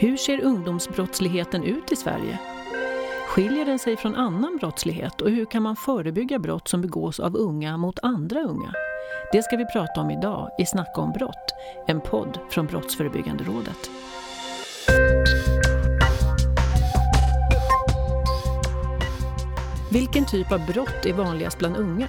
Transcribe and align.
Hur 0.00 0.16
ser 0.16 0.40
ungdomsbrottsligheten 0.40 1.64
ut 1.64 1.92
i 1.92 1.96
Sverige? 1.96 2.38
Skiljer 3.28 3.64
den 3.64 3.78
sig 3.78 3.96
från 3.96 4.14
annan 4.14 4.56
brottslighet 4.56 5.20
och 5.20 5.30
hur 5.30 5.44
kan 5.44 5.62
man 5.62 5.76
förebygga 5.76 6.38
brott 6.38 6.68
som 6.68 6.80
begås 6.80 7.20
av 7.20 7.36
unga 7.36 7.76
mot 7.76 7.98
andra 8.02 8.40
unga? 8.40 8.72
Det 9.32 9.42
ska 9.42 9.56
vi 9.56 9.64
prata 9.66 10.00
om 10.00 10.10
idag 10.10 10.50
i 10.58 10.66
Snacka 10.66 11.00
om 11.00 11.12
brott, 11.12 11.54
en 11.86 12.00
podd 12.00 12.38
från 12.50 12.66
Brottsförebyggande 12.66 13.44
rådet. 13.44 13.90
Vilken 19.92 20.26
typ 20.26 20.52
av 20.52 20.66
brott 20.66 21.06
är 21.06 21.12
vanligast 21.12 21.58
bland 21.58 21.76
unga? 21.76 22.08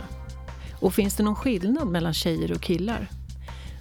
Och 0.79 0.93
finns 0.93 1.15
det 1.15 1.23
någon 1.23 1.35
skillnad 1.35 1.87
mellan 1.87 2.13
tjejer 2.13 2.51
och 2.51 2.61
killar? 2.61 3.20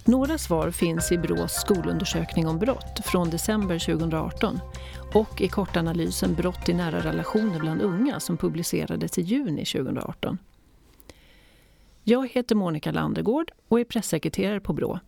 Några 0.05 0.37
svar 0.37 0.71
finns 0.71 1.11
i 1.11 1.17
Brås 1.17 1.53
skolundersökning 1.53 2.47
om 2.47 2.59
brott 2.59 2.99
från 3.05 3.29
december 3.29 3.79
2018 3.79 4.59
och 5.13 5.41
i 5.41 5.47
kortanalysen 5.47 6.35
Brott 6.35 6.69
i 6.69 6.73
nära 6.73 6.99
relationer 6.99 7.59
bland 7.59 7.81
unga 7.81 8.19
som 8.19 8.37
publicerades 8.37 9.17
i 9.17 9.21
juni 9.21 9.65
2018. 9.65 10.37
Jag 12.03 12.27
heter 12.27 12.55
Monica 12.55 12.91
Landergård 12.91 13.51
och 13.67 13.79
är 13.79 13.83
pressekreterare 13.83 14.59
på 14.59 14.73
Brå. 14.73 14.99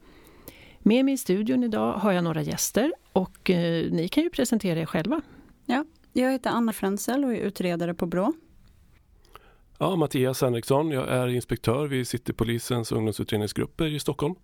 Med 0.80 1.06
mig 1.06 1.14
i 1.14 1.18
studion 1.18 1.64
idag 1.64 1.94
har 1.94 2.12
jag 2.12 2.24
några 2.24 2.42
gäster 2.42 2.94
och 3.14 3.50
eh, 3.50 3.92
ni 3.92 4.08
kan 4.08 4.24
ju 4.24 4.30
presentera 4.30 4.80
er 4.80 4.86
själva. 4.86 5.22
Ja, 5.66 5.86
jag 6.14 6.32
heter 6.32 6.50
Anna 6.50 6.74
Frenzel 6.74 7.26
och 7.26 7.34
är 7.34 7.38
utredare 7.38 7.94
på 7.94 8.06
Brå. 8.06 8.34
Ja, 9.78 9.96
Mattias 9.96 10.42
Henriksson, 10.42 10.92
jag 10.92 11.08
är 11.08 11.28
inspektör 11.28 11.88
vid 11.88 12.08
Citypolisens 12.08 12.92
ungdomsutredningsgrupper 12.92 13.86
i 13.86 14.00
Stockholm. 14.00 14.36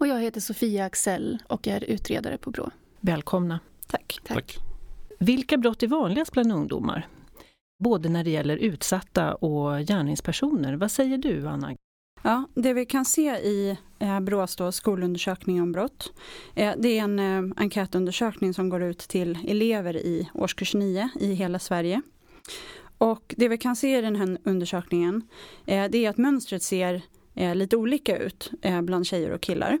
Och 0.00 0.06
jag 0.06 0.20
heter 0.20 0.40
Sofia 0.40 0.84
Axell 0.84 1.38
och 1.46 1.68
är 1.68 1.84
utredare 1.84 2.38
på 2.38 2.50
Brå. 2.50 2.70
Välkomna. 3.00 3.60
Tack. 3.86 4.18
Tack. 4.24 4.36
Tack. 4.36 4.58
Vilka 5.18 5.56
brott 5.56 5.82
är 5.82 5.86
vanligast 5.86 6.32
bland 6.32 6.52
ungdomar? 6.52 7.08
Både 7.84 8.08
när 8.08 8.24
det 8.24 8.30
gäller 8.30 8.56
utsatta 8.56 9.34
och 9.34 9.80
gärningspersoner. 9.80 10.74
Vad 10.74 10.90
säger 10.90 11.18
du, 11.18 11.48
Anna? 11.48 11.76
Ja, 12.22 12.44
det 12.54 12.72
vi 12.72 12.86
kan 12.86 13.04
se 13.04 13.30
i 13.30 13.78
eh, 13.98 14.20
Brås 14.20 14.56
då, 14.56 14.72
skolundersökning 14.72 15.62
om 15.62 15.72
brott, 15.72 16.12
eh, 16.54 16.74
det 16.78 16.98
är 16.98 17.02
en 17.02 17.18
eh, 17.18 17.52
enkätundersökning 17.56 18.54
som 18.54 18.68
går 18.68 18.82
ut 18.82 18.98
till 18.98 19.38
elever 19.48 19.96
i 19.96 20.30
årskurs 20.34 20.74
9 20.74 21.08
i 21.20 21.34
hela 21.34 21.58
Sverige. 21.58 22.02
Och 22.98 23.34
det 23.38 23.48
vi 23.48 23.58
kan 23.58 23.76
se 23.76 23.98
i 23.98 24.00
den 24.00 24.16
här 24.16 24.38
undersökningen, 24.44 25.22
eh, 25.66 25.84
det 25.90 26.04
är 26.04 26.10
att 26.10 26.18
mönstret 26.18 26.62
ser 26.62 27.02
lite 27.54 27.76
olika 27.76 28.16
ut 28.16 28.50
bland 28.82 29.06
tjejer 29.06 29.30
och 29.30 29.40
killar. 29.40 29.78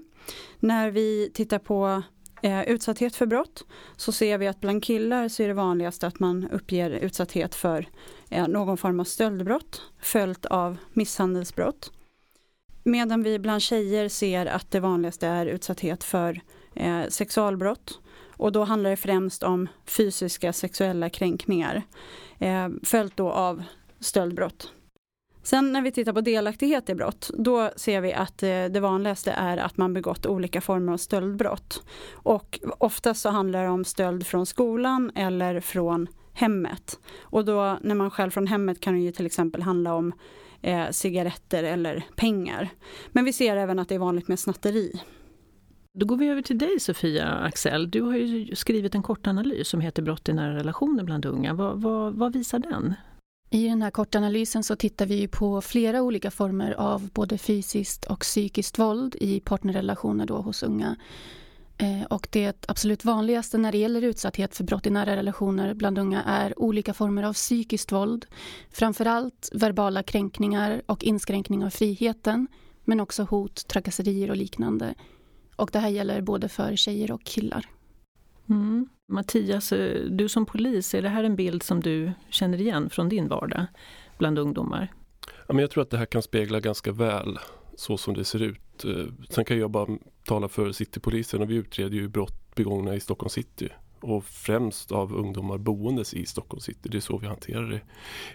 När 0.58 0.90
vi 0.90 1.30
tittar 1.34 1.58
på 1.58 2.02
eh, 2.42 2.62
utsatthet 2.62 3.16
för 3.16 3.26
brott 3.26 3.64
så 3.96 4.12
ser 4.12 4.38
vi 4.38 4.46
att 4.46 4.60
bland 4.60 4.84
killar 4.84 5.28
så 5.28 5.42
är 5.42 5.48
det 5.48 5.54
vanligast 5.54 6.04
att 6.04 6.20
man 6.20 6.48
uppger 6.50 6.90
utsatthet 6.90 7.54
för 7.54 7.88
eh, 8.28 8.48
någon 8.48 8.76
form 8.76 9.00
av 9.00 9.04
stöldbrott 9.04 9.82
följt 10.00 10.46
av 10.46 10.76
misshandelsbrott. 10.92 11.92
Medan 12.82 13.22
vi 13.22 13.38
bland 13.38 13.62
tjejer 13.62 14.08
ser 14.08 14.46
att 14.46 14.70
det 14.70 14.80
vanligaste 14.80 15.26
är 15.26 15.46
utsatthet 15.46 16.04
för 16.04 16.40
eh, 16.74 17.02
sexualbrott. 17.08 17.98
Och 18.36 18.52
då 18.52 18.64
handlar 18.64 18.90
det 18.90 18.96
främst 18.96 19.42
om 19.42 19.68
fysiska 19.86 20.52
sexuella 20.52 21.10
kränkningar. 21.10 21.82
Eh, 22.38 22.68
följt 22.82 23.16
då 23.16 23.30
av 23.30 23.62
stöldbrott. 24.00 24.72
Sen 25.42 25.72
när 25.72 25.82
vi 25.82 25.92
tittar 25.92 26.12
på 26.12 26.20
delaktighet 26.20 26.90
i 26.90 26.94
brott, 26.94 27.30
då 27.34 27.70
ser 27.76 28.00
vi 28.00 28.12
att 28.12 28.42
eh, 28.42 28.48
det 28.48 28.80
vanligaste 28.80 29.32
är 29.32 29.56
att 29.56 29.76
man 29.76 29.94
begått 29.94 30.26
olika 30.26 30.60
former 30.60 30.92
av 30.92 30.96
stöldbrott. 30.96 31.82
Och 32.12 32.60
oftast 32.78 33.20
så 33.20 33.28
handlar 33.28 33.62
det 33.62 33.68
om 33.68 33.84
stöld 33.84 34.26
från 34.26 34.46
skolan 34.46 35.12
eller 35.14 35.60
från 35.60 36.06
hemmet. 36.32 36.98
Och 37.20 37.44
då 37.44 37.78
när 37.82 37.94
man 37.94 38.10
själv 38.10 38.30
från 38.30 38.46
hemmet 38.46 38.80
kan 38.80 38.94
det 38.94 39.00
ju 39.00 39.12
till 39.12 39.26
exempel 39.26 39.62
handla 39.62 39.94
om 39.94 40.12
eh, 40.62 40.90
cigaretter 40.90 41.64
eller 41.64 42.04
pengar. 42.16 42.68
Men 43.08 43.24
vi 43.24 43.32
ser 43.32 43.56
även 43.56 43.78
att 43.78 43.88
det 43.88 43.94
är 43.94 43.98
vanligt 43.98 44.28
med 44.28 44.38
snatteri. 44.38 45.00
Då 45.92 46.06
går 46.06 46.16
vi 46.16 46.28
över 46.28 46.42
till 46.42 46.58
dig 46.58 46.80
Sofia 46.80 47.28
Axel. 47.28 47.90
Du 47.90 48.02
har 48.02 48.16
ju 48.16 48.56
skrivit 48.56 48.94
en 48.94 49.02
kort 49.02 49.26
analys 49.26 49.68
som 49.68 49.80
heter 49.80 50.02
Brott 50.02 50.28
i 50.28 50.32
nära 50.32 50.56
relationer 50.56 51.04
bland 51.04 51.26
unga. 51.26 51.54
Vad, 51.54 51.82
vad, 51.82 52.14
vad 52.14 52.32
visar 52.32 52.58
den? 52.58 52.94
I 53.52 53.68
den 53.68 53.82
här 53.82 53.90
kortanalysen 53.90 54.64
så 54.64 54.76
tittar 54.76 55.06
vi 55.06 55.28
på 55.28 55.60
flera 55.60 56.02
olika 56.02 56.30
former 56.30 56.72
av 56.72 57.10
både 57.10 57.38
fysiskt 57.38 58.04
och 58.04 58.20
psykiskt 58.20 58.78
våld 58.78 59.16
i 59.20 59.40
partnerrelationer 59.40 60.26
då 60.26 60.36
hos 60.36 60.62
unga. 60.62 60.96
Eh, 61.78 62.02
och 62.10 62.28
det 62.30 62.66
absolut 62.68 63.04
vanligaste 63.04 63.58
när 63.58 63.72
det 63.72 63.78
gäller 63.78 64.02
utsatthet 64.02 64.56
för 64.56 64.64
brott 64.64 64.86
i 64.86 64.90
nära 64.90 65.16
relationer 65.16 65.74
bland 65.74 65.98
unga 65.98 66.22
är 66.22 66.58
olika 66.58 66.94
former 66.94 67.22
av 67.22 67.32
psykiskt 67.32 67.92
våld. 67.92 68.26
Framförallt 68.70 69.50
verbala 69.52 70.02
kränkningar 70.02 70.82
och 70.86 71.04
inskränkning 71.04 71.64
av 71.64 71.70
friheten 71.70 72.46
men 72.84 73.00
också 73.00 73.22
hot, 73.22 73.68
trakasserier 73.68 74.30
och 74.30 74.36
liknande. 74.36 74.94
Och 75.56 75.70
det 75.72 75.78
här 75.78 75.88
gäller 75.88 76.20
både 76.20 76.48
för 76.48 76.76
tjejer 76.76 77.10
och 77.10 77.24
killar. 77.24 77.66
Mm. 78.48 78.88
Mattias, 79.10 79.72
eh, 79.72 80.04
du 80.04 80.28
som 80.28 80.46
polis, 80.46 80.94
är 80.94 81.02
det 81.02 81.08
här 81.08 81.24
en 81.24 81.36
bild 81.36 81.62
som 81.62 81.80
du 81.80 82.12
känner 82.28 82.60
igen 82.60 82.90
från 82.90 83.08
din 83.08 83.28
vardag 83.28 83.66
bland 84.18 84.38
ungdomar? 84.38 84.92
Ja, 85.46 85.54
men 85.54 85.58
jag 85.58 85.70
tror 85.70 85.82
att 85.82 85.90
det 85.90 85.98
här 85.98 86.06
kan 86.06 86.22
spegla 86.22 86.60
ganska 86.60 86.92
väl 86.92 87.38
så 87.76 87.96
som 87.96 88.14
det 88.14 88.24
ser 88.24 88.42
ut. 88.42 88.84
Eh, 88.84 89.06
sen 89.28 89.44
kan 89.44 89.58
jag 89.58 89.70
bara 89.70 89.98
tala 90.24 90.48
för 90.48 90.72
Citypolisen 90.72 91.42
och 91.42 91.50
vi 91.50 91.54
utreder 91.54 91.96
ju 91.96 92.08
brott 92.08 92.54
begångna 92.54 92.94
i 92.94 93.00
Stockholm 93.00 93.30
city 93.30 93.68
och 94.00 94.24
främst 94.24 94.92
av 94.92 95.14
ungdomar 95.14 95.58
boendes 95.58 96.14
i 96.14 96.26
Stockholm 96.26 96.60
city. 96.60 96.88
Det 96.88 96.96
är 96.96 97.00
så 97.00 97.18
vi 97.18 97.26
hanterar 97.26 97.70
det 97.70 97.80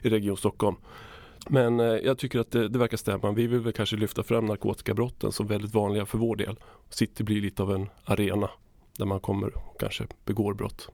i 0.07 0.09
Region 0.09 0.37
Stockholm. 0.37 0.75
Men 1.49 1.79
eh, 1.79 1.85
jag 1.85 2.17
tycker 2.17 2.39
att 2.39 2.51
det, 2.51 2.67
det, 2.67 2.79
verkar 2.79 2.97
stämma. 2.97 3.31
Vi 3.31 3.47
vill 3.47 3.59
väl 3.59 3.73
kanske 3.73 3.95
lyfta 3.95 4.23
fram 4.23 4.45
narkotikabrotten 4.45 5.31
som 5.31 5.47
väldigt 5.47 5.73
vanliga 5.73 6.05
för 6.05 6.17
vår 6.17 6.35
del. 6.35 6.55
City 6.89 7.23
blir 7.23 7.41
lite 7.41 7.63
av 7.63 7.71
en 7.71 7.89
arena 8.05 8.49
där 8.97 9.05
man 9.05 9.19
kommer 9.19 9.57
och 9.57 9.79
kanske 9.79 10.07
begår 10.25 10.53
brott. 10.53 10.89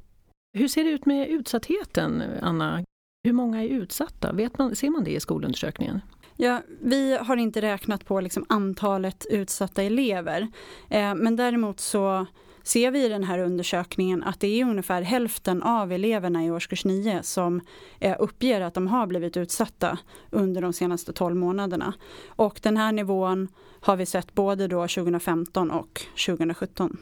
Hur 0.53 0.67
ser 0.67 0.83
det 0.83 0.89
ut 0.89 1.05
med 1.05 1.29
utsattheten, 1.29 2.23
Anna? 2.41 2.83
Hur 3.23 3.33
många 3.33 3.63
är 3.63 3.67
utsatta? 3.67 4.31
Vet 4.31 4.57
man, 4.57 4.75
ser 4.75 4.89
man 4.89 5.03
det 5.03 5.11
i 5.11 5.19
skolundersökningen? 5.19 6.01
Ja, 6.35 6.61
vi 6.81 7.17
har 7.17 7.37
inte 7.37 7.61
räknat 7.61 8.05
på 8.05 8.21
liksom 8.21 8.45
antalet 8.49 9.25
utsatta 9.29 9.83
elever. 9.83 10.47
Eh, 10.89 11.15
men 11.15 11.35
däremot 11.35 11.79
så 11.79 12.25
ser 12.63 12.91
vi 12.91 13.05
i 13.05 13.09
den 13.09 13.23
här 13.23 13.39
undersökningen 13.39 14.23
att 14.23 14.39
det 14.39 14.61
är 14.61 14.65
ungefär 14.65 15.01
hälften 15.01 15.63
av 15.63 15.91
eleverna 15.91 16.45
i 16.45 16.51
årskurs 16.51 16.85
9 16.85 17.23
som 17.23 17.61
eh, 17.99 18.15
uppger 18.19 18.61
att 18.61 18.73
de 18.73 18.87
har 18.87 19.07
blivit 19.07 19.37
utsatta 19.37 19.97
under 20.29 20.61
de 20.61 20.73
senaste 20.73 21.13
12 21.13 21.35
månaderna. 21.35 21.93
Och 22.27 22.59
den 22.63 22.77
här 22.77 22.91
nivån 22.91 23.47
har 23.79 23.95
vi 23.95 24.05
sett 24.05 24.33
både 24.33 24.67
då 24.67 24.87
2015 24.87 25.71
och 25.71 26.01
2017. 26.25 26.97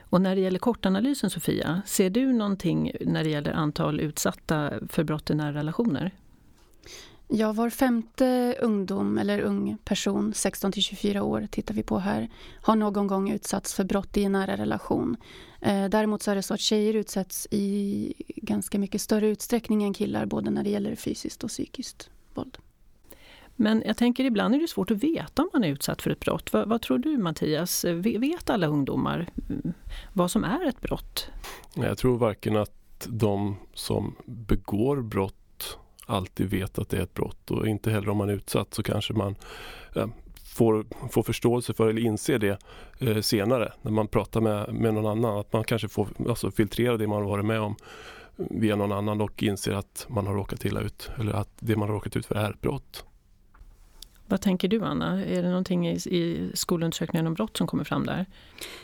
Och 0.00 0.20
när 0.20 0.34
det 0.34 0.40
gäller 0.40 0.58
kortanalysen 0.58 1.30
Sofia, 1.30 1.82
ser 1.86 2.10
du 2.10 2.32
någonting 2.32 2.92
när 3.00 3.24
det 3.24 3.30
gäller 3.30 3.52
antal 3.52 4.00
utsatta 4.00 4.72
för 4.88 5.04
brott 5.04 5.30
i 5.30 5.34
nära 5.34 5.52
relationer? 5.52 6.12
Ja, 7.28 7.52
var 7.52 7.70
femte 7.70 8.56
ungdom 8.60 9.18
eller 9.18 9.40
ung 9.40 9.78
person, 9.84 10.34
16 10.34 10.72
till 10.72 10.82
24 10.82 11.22
år 11.22 11.48
tittar 11.50 11.74
vi 11.74 11.82
på 11.82 11.98
här, 11.98 12.28
har 12.62 12.76
någon 12.76 13.06
gång 13.06 13.30
utsatts 13.30 13.74
för 13.74 13.84
brott 13.84 14.16
i 14.16 14.24
en 14.24 14.32
nära 14.32 14.56
relation. 14.56 15.16
Eh, 15.60 15.84
däremot 15.84 16.22
så 16.22 16.30
är 16.30 16.34
det 16.34 16.42
så 16.42 16.54
att 16.54 16.60
tjejer 16.60 16.94
utsätts 16.94 17.48
i 17.50 18.12
ganska 18.36 18.78
mycket 18.78 19.00
större 19.00 19.28
utsträckning 19.28 19.82
än 19.82 19.94
killar, 19.94 20.26
både 20.26 20.50
när 20.50 20.62
det 20.62 20.70
gäller 20.70 20.94
fysiskt 20.94 21.44
och 21.44 21.50
psykiskt 21.50 22.10
våld. 22.34 22.58
Men 23.60 23.82
jag 23.86 23.96
tänker 23.96 24.24
ibland 24.24 24.54
är 24.54 24.58
det 24.58 24.68
svårt 24.68 24.90
att 24.90 25.04
veta 25.04 25.42
om 25.42 25.50
man 25.52 25.64
är 25.64 25.68
utsatt 25.68 26.02
för 26.02 26.10
ett 26.10 26.20
brott. 26.20 26.52
Vad, 26.52 26.68
vad 26.68 26.82
tror 26.82 26.98
du 26.98 27.18
Mattias? 27.18 27.84
Vet 28.04 28.50
alla 28.50 28.66
ungdomar 28.66 29.26
mm, 29.48 29.72
vad 30.12 30.30
som 30.30 30.44
är 30.44 30.68
ett 30.68 30.80
brott? 30.80 31.30
Jag 31.74 31.98
tror 31.98 32.18
varken 32.18 32.56
att 32.56 33.06
de 33.08 33.56
som 33.74 34.16
begår 34.24 35.02
brott 35.02 35.78
alltid 36.06 36.50
vet 36.50 36.78
att 36.78 36.88
det 36.88 36.96
är 36.98 37.02
ett 37.02 37.14
brott 37.14 37.50
och 37.50 37.68
inte 37.68 37.90
heller 37.90 38.08
om 38.08 38.16
man 38.16 38.28
är 38.28 38.32
utsatt 38.32 38.74
så 38.74 38.82
kanske 38.82 39.12
man 39.12 39.34
eh, 39.96 40.06
får, 40.54 40.86
får 41.10 41.22
förståelse 41.22 41.74
för 41.74 41.88
eller 41.88 42.02
inser 42.02 42.38
det 42.38 42.58
eh, 42.98 43.20
senare 43.20 43.72
när 43.82 43.92
man 43.92 44.08
pratar 44.08 44.40
med, 44.40 44.74
med 44.74 44.94
någon 44.94 45.06
annan. 45.06 45.38
Att 45.38 45.52
man 45.52 45.64
kanske 45.64 45.88
får 45.88 46.08
alltså, 46.28 46.50
filtrera 46.50 46.96
det 46.96 47.06
man 47.06 47.22
har 47.22 47.28
varit 47.28 47.44
med 47.44 47.60
om 47.60 47.76
mm, 48.38 48.60
via 48.60 48.76
någon 48.76 48.92
annan 48.92 49.20
och 49.20 49.42
inser 49.42 49.72
att 49.72 50.06
man 50.08 50.26
har 50.26 50.34
råkat 50.34 50.64
illa 50.64 50.80
ut 50.80 51.10
eller 51.18 51.32
att 51.32 51.50
det 51.58 51.76
man 51.76 51.88
har 51.88 51.94
råkat 51.94 52.16
ut 52.16 52.26
för 52.26 52.34
är 52.34 52.50
ett 52.50 52.60
brott. 52.60 53.04
Vad 54.30 54.40
tänker 54.40 54.68
du 54.68 54.82
Anna? 54.84 55.24
Är 55.24 55.42
det 55.42 55.48
någonting 55.48 55.88
i, 55.88 55.94
i 55.94 56.50
skolundersökningen 56.54 57.26
om 57.26 57.34
brott 57.34 57.56
som 57.56 57.66
kommer 57.66 57.84
fram 57.84 58.06
där? 58.06 58.26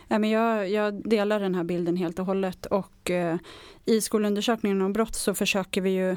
Men 0.09 0.31
jag, 0.31 0.71
jag 0.71 1.09
delar 1.09 1.41
den 1.41 1.55
här 1.55 1.65
bilden 1.65 1.97
helt 1.97 2.19
och 2.19 2.27
hållet 2.27 2.67
och 2.67 3.11
eh, 3.11 3.37
i 3.85 4.01
skolundersökningen 4.01 4.83
om 4.83 4.93
brott 4.93 5.15
så 5.15 5.35
försöker 5.35 5.81
vi 5.81 5.91
ju 5.91 6.17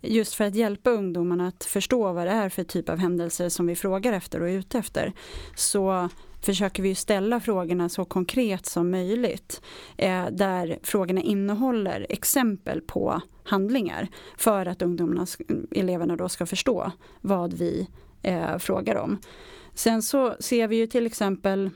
just 0.00 0.34
för 0.34 0.44
att 0.44 0.54
hjälpa 0.54 0.90
ungdomarna 0.90 1.48
att 1.48 1.64
förstå 1.64 2.12
vad 2.12 2.26
det 2.26 2.32
är 2.32 2.48
för 2.48 2.64
typ 2.64 2.88
av 2.88 2.98
händelser 2.98 3.48
som 3.48 3.66
vi 3.66 3.76
frågar 3.76 4.12
efter 4.12 4.40
och 4.40 4.48
är 4.48 4.52
ute 4.52 4.78
efter. 4.78 5.12
Så 5.54 6.08
försöker 6.42 6.82
vi 6.82 6.94
ställa 6.94 7.40
frågorna 7.40 7.88
så 7.88 8.04
konkret 8.04 8.66
som 8.66 8.90
möjligt. 8.90 9.62
Eh, 9.96 10.26
där 10.30 10.78
frågorna 10.82 11.20
innehåller 11.20 12.06
exempel 12.08 12.80
på 12.80 13.20
handlingar 13.44 14.08
för 14.36 14.66
att 14.66 14.82
ungdomarna, 14.82 15.26
eleverna 15.70 16.16
då 16.16 16.28
ska 16.28 16.46
förstå 16.46 16.92
vad 17.20 17.52
vi 17.52 17.88
eh, 18.22 18.58
frågar 18.58 18.96
om. 18.96 19.18
Sen 19.74 20.02
så 20.02 20.36
ser 20.40 20.68
vi 20.68 20.76
ju 20.76 20.86
till 20.86 21.06
exempel 21.06 21.70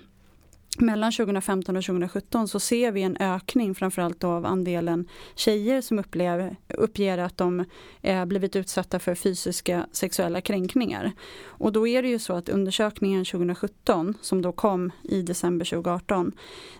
mellan 0.78 1.12
2015 1.12 1.76
och 1.76 1.84
2017 1.84 2.48
så 2.48 2.60
ser 2.60 2.92
vi 2.92 3.02
en 3.02 3.16
ökning 3.16 3.74
framförallt 3.74 4.24
av 4.24 4.46
andelen 4.46 5.08
tjejer 5.34 5.80
som 5.80 5.98
upplever, 5.98 6.56
uppger 6.68 7.18
att 7.18 7.36
de 7.36 7.64
eh, 8.02 8.24
blivit 8.24 8.56
utsatta 8.56 8.98
för 8.98 9.14
fysiska 9.14 9.86
sexuella 9.92 10.40
kränkningar. 10.40 11.12
Och 11.44 11.72
då 11.72 11.86
är 11.86 12.02
det 12.02 12.08
ju 12.08 12.18
så 12.18 12.32
att 12.32 12.48
undersökningen 12.48 13.24
2017 13.24 14.14
som 14.20 14.42
då 14.42 14.52
kom 14.52 14.92
i 15.02 15.22
december 15.22 15.64
2018 15.64 16.32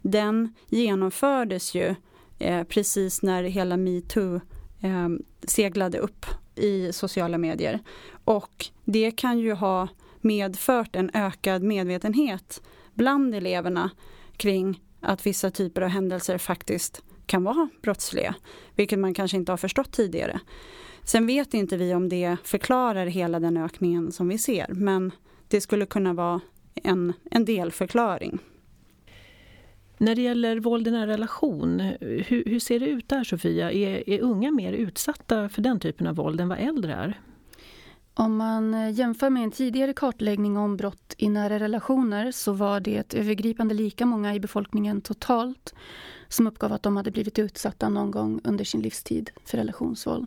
den 0.03 0.55
genomfördes 0.69 1.75
ju 1.75 1.95
eh, 2.39 2.65
precis 2.65 3.23
när 3.23 3.43
hela 3.43 3.77
metoo 3.77 4.41
eh, 4.81 5.09
seglade 5.47 5.99
upp 5.99 6.27
i 6.57 6.93
sociala 6.93 7.39
medier. 7.39 7.81
Och 8.25 8.67
det 8.85 9.11
kan 9.11 9.39
ju 9.39 9.53
ha 9.53 9.89
medfört 10.21 10.97
en 10.97 11.11
ökad 11.15 11.63
medvetenhet 11.63 12.63
bland 12.95 13.35
eleverna 13.35 13.91
kring 14.37 14.81
att 15.01 15.27
vissa 15.27 15.51
typer 15.51 15.83
av 15.83 15.89
händelser 15.89 16.39
faktiskt 16.39 17.03
kan 17.27 17.45
vara 17.45 17.69
brottsliga, 17.83 18.35
vilket 18.77 18.99
man 18.99 19.15
kanske 19.15 19.37
inte 19.37 19.53
har 19.53 19.57
förstått 19.57 19.93
tidigare. 19.93 20.41
Sen 21.05 21.27
vet 21.27 21.55
inte 21.55 21.77
vi 21.77 21.95
om 21.95 22.09
det 22.09 22.37
förklarar 22.45 23.07
hela 23.07 23.41
den 23.41 23.57
ökningen 23.57 24.13
som 24.13 24.29
vi 24.29 24.39
ser, 24.39 24.67
men 24.69 25.11
det 25.49 25.61
skulle 25.61 25.87
kunna 25.87 26.13
vara 26.13 26.41
en, 26.75 27.13
en 27.31 27.45
delförklaring. 27.45 28.39
När 30.03 30.15
det 30.15 30.23
gäller 30.23 30.61
våld 30.61 30.89
i 30.89 30.91
nära 30.91 31.07
relation, 31.07 31.81
hur, 32.01 32.45
hur, 32.47 32.59
ser 32.59 32.81
det 32.81 32.87
ut 32.87 33.09
där 33.09 33.25
Sofia? 33.25 33.73
Är, 33.73 34.09
är 34.09 34.21
unga 34.21 34.51
mer 34.51 34.73
utsatta 34.73 35.49
för 35.49 35.63
den 35.63 35.81
typen 35.81 36.07
av 36.07 36.15
våld 36.15 36.41
än 36.41 36.49
vad 36.49 36.59
äldre 36.59 36.95
är? 36.95 37.21
Om 38.15 38.37
man 38.37 38.75
eh, 38.75 38.91
jämför 38.91 39.31
med 39.31 39.45
en 39.45 39.51
tidigare 39.51 39.93
kartläggning 39.93 40.57
om 40.57 40.77
brott 40.77 41.15
i 41.19 41.29
nära 41.29 41.59
relationer 41.59 42.33
så 42.33 42.53
var 42.53 42.81
det 42.81 43.15
övergripande 43.15 43.75
lika 43.75 44.07
många 44.07 44.35
i 44.35 44.41
befolkningen 44.41 45.01
totalt 45.01 45.75
som 46.29 46.47
uppgav 46.47 46.73
att 46.73 46.83
de 46.83 46.97
hade 46.97 47.11
blivit 47.11 47.39
utsatta 47.39 47.89
någon 47.89 48.11
gång 48.11 48.41
under 48.45 48.65
sin 48.65 48.81
livstid 48.81 49.31
för 49.45 49.59
relationsvåld. 49.59 50.27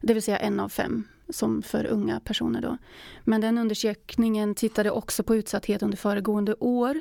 Det 0.00 0.14
vill 0.14 0.22
säga 0.22 0.38
en 0.38 0.60
av 0.60 0.68
fem, 0.68 1.04
som 1.28 1.62
för 1.62 1.86
unga 1.86 2.20
personer. 2.20 2.60
Då. 2.60 2.78
Men 3.24 3.40
den 3.40 3.58
undersökningen 3.58 4.54
tittade 4.54 4.90
också 4.90 5.22
på 5.22 5.36
utsatthet 5.36 5.82
under 5.82 5.96
föregående 5.96 6.54
år 6.58 7.00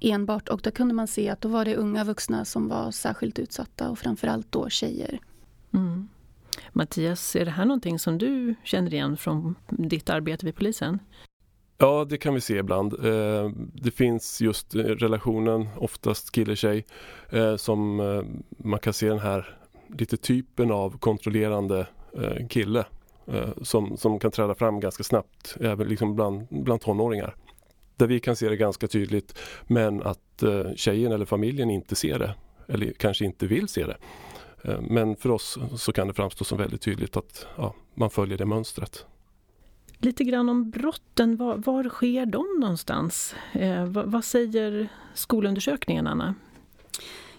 enbart 0.00 0.48
och 0.48 0.60
då 0.60 0.70
kunde 0.70 0.94
man 0.94 1.06
se 1.06 1.28
att 1.28 1.40
då 1.40 1.48
var 1.48 1.64
det 1.64 1.76
unga 1.76 2.04
vuxna 2.04 2.44
som 2.44 2.68
var 2.68 2.90
särskilt 2.90 3.38
utsatta 3.38 3.90
och 3.90 3.98
framförallt 3.98 4.52
då 4.52 4.68
tjejer. 4.68 5.18
Mm. 5.74 6.08
Mattias, 6.72 7.36
är 7.36 7.44
det 7.44 7.50
här 7.50 7.64
någonting 7.64 7.98
som 7.98 8.18
du 8.18 8.54
känner 8.64 8.94
igen 8.94 9.16
från 9.16 9.54
ditt 9.68 10.10
arbete 10.10 10.46
vid 10.46 10.56
polisen? 10.56 10.98
Ja, 11.78 12.06
det 12.08 12.18
kan 12.18 12.34
vi 12.34 12.40
se 12.40 12.56
ibland. 12.56 12.92
Eh, 12.92 13.50
det 13.74 13.90
finns 13.90 14.40
just 14.40 14.74
relationen, 14.74 15.68
oftast 15.76 16.32
kille-tjej, 16.32 16.86
eh, 17.30 17.56
som 17.56 18.00
eh, 18.00 18.22
man 18.58 18.80
kan 18.80 18.92
se 18.92 19.08
den 19.08 19.18
här 19.18 19.58
lite 19.98 20.16
typen 20.16 20.70
av 20.70 20.98
kontrollerande 20.98 21.86
kille 22.48 22.84
som, 23.62 23.96
som 23.96 24.18
kan 24.18 24.30
träda 24.30 24.54
fram 24.54 24.80
ganska 24.80 25.02
snabbt, 25.02 25.56
även 25.60 25.88
liksom 25.88 26.14
bland, 26.14 26.46
bland 26.50 26.80
tonåringar. 26.80 27.34
Där 27.96 28.06
vi 28.06 28.20
kan 28.20 28.36
se 28.36 28.48
det 28.48 28.56
ganska 28.56 28.88
tydligt, 28.88 29.38
men 29.66 30.02
att 30.02 30.42
tjejen 30.76 31.12
eller 31.12 31.24
familjen 31.24 31.70
inte 31.70 31.94
ser 31.94 32.18
det, 32.18 32.34
eller 32.68 32.92
kanske 32.92 33.24
inte 33.24 33.46
vill 33.46 33.68
se 33.68 33.86
det. 33.86 33.96
Eh, 34.66 34.80
men 34.80 35.16
för 35.16 35.30
oss 35.30 35.58
så 35.76 35.92
kan 35.92 36.08
det 36.08 36.14
framstå 36.14 36.44
som 36.44 36.58
väldigt 36.58 36.82
tydligt 36.82 37.16
att 37.16 37.46
ja, 37.56 37.74
man 37.94 38.10
följer 38.10 38.38
det 38.38 38.46
mönstret. 38.46 39.06
Lite 39.98 40.24
grann 40.24 40.48
om 40.48 40.70
brotten, 40.70 41.36
var, 41.36 41.56
var 41.56 41.88
sker 41.88 42.26
de 42.26 42.46
någonstans? 42.60 43.34
Eh, 43.52 43.84
vad, 43.84 44.12
vad, 44.12 44.24
säger 44.24 44.88
skolundersökningen 45.14 46.06
Anna? 46.06 46.34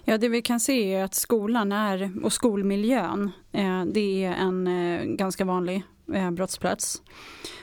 Ja, 0.04 0.18
det 0.18 0.28
vi 0.28 0.42
kan 0.42 0.60
se 0.60 0.94
är 0.94 1.04
att 1.04 1.14
skolan 1.14 1.72
är, 1.72 2.24
och 2.24 2.32
skolmiljön, 2.32 3.30
eh, 3.52 3.84
det 3.84 4.24
är 4.24 4.32
en 4.32 4.66
eh, 4.66 5.04
ganska 5.04 5.44
vanlig 5.44 5.76
eh, 5.76 5.82
Eh, 6.14 6.30
brottsplats. 6.30 7.02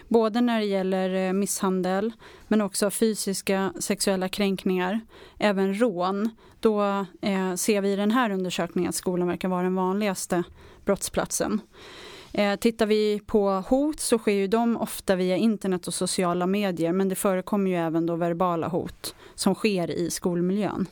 Både 0.07 0.41
när 0.41 0.59
det 0.59 0.65
gäller 0.65 1.27
eh, 1.27 1.33
misshandel 1.33 2.13
men 2.47 2.61
också 2.61 2.89
fysiska 2.89 3.73
sexuella 3.79 4.29
kränkningar, 4.29 4.99
även 5.39 5.79
rån. 5.79 6.29
Då 6.59 7.05
eh, 7.21 7.55
ser 7.55 7.81
vi 7.81 7.91
i 7.91 7.95
den 7.95 8.11
här 8.11 8.29
undersökningen 8.29 8.89
att 8.89 8.95
skolan 8.95 9.27
verkar 9.27 9.47
vara 9.47 9.63
den 9.63 9.75
vanligaste 9.75 10.43
brottsplatsen. 10.85 11.61
Eh, 12.33 12.55
tittar 12.55 12.85
vi 12.85 13.21
på 13.25 13.49
hot 13.49 13.99
så 13.99 14.17
sker 14.17 14.31
ju 14.31 14.47
de 14.47 14.77
ofta 14.77 15.15
via 15.15 15.37
internet 15.37 15.87
och 15.87 15.93
sociala 15.93 16.47
medier 16.47 16.91
men 16.91 17.09
det 17.09 17.15
förekommer 17.15 17.71
ju 17.71 17.77
även 17.77 18.05
då 18.05 18.15
verbala 18.15 18.67
hot 18.67 19.15
som 19.35 19.55
sker 19.55 19.91
i 19.91 20.11
skolmiljön. 20.11 20.85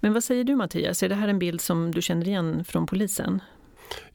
Men 0.00 0.12
vad 0.12 0.24
säger 0.24 0.44
du 0.44 0.56
Mattias, 0.56 1.02
är 1.02 1.08
det 1.08 1.14
här 1.14 1.28
en 1.28 1.38
bild 1.38 1.60
som 1.60 1.90
du 1.90 2.02
känner 2.02 2.28
igen 2.28 2.64
från 2.64 2.86
polisen? 2.86 3.40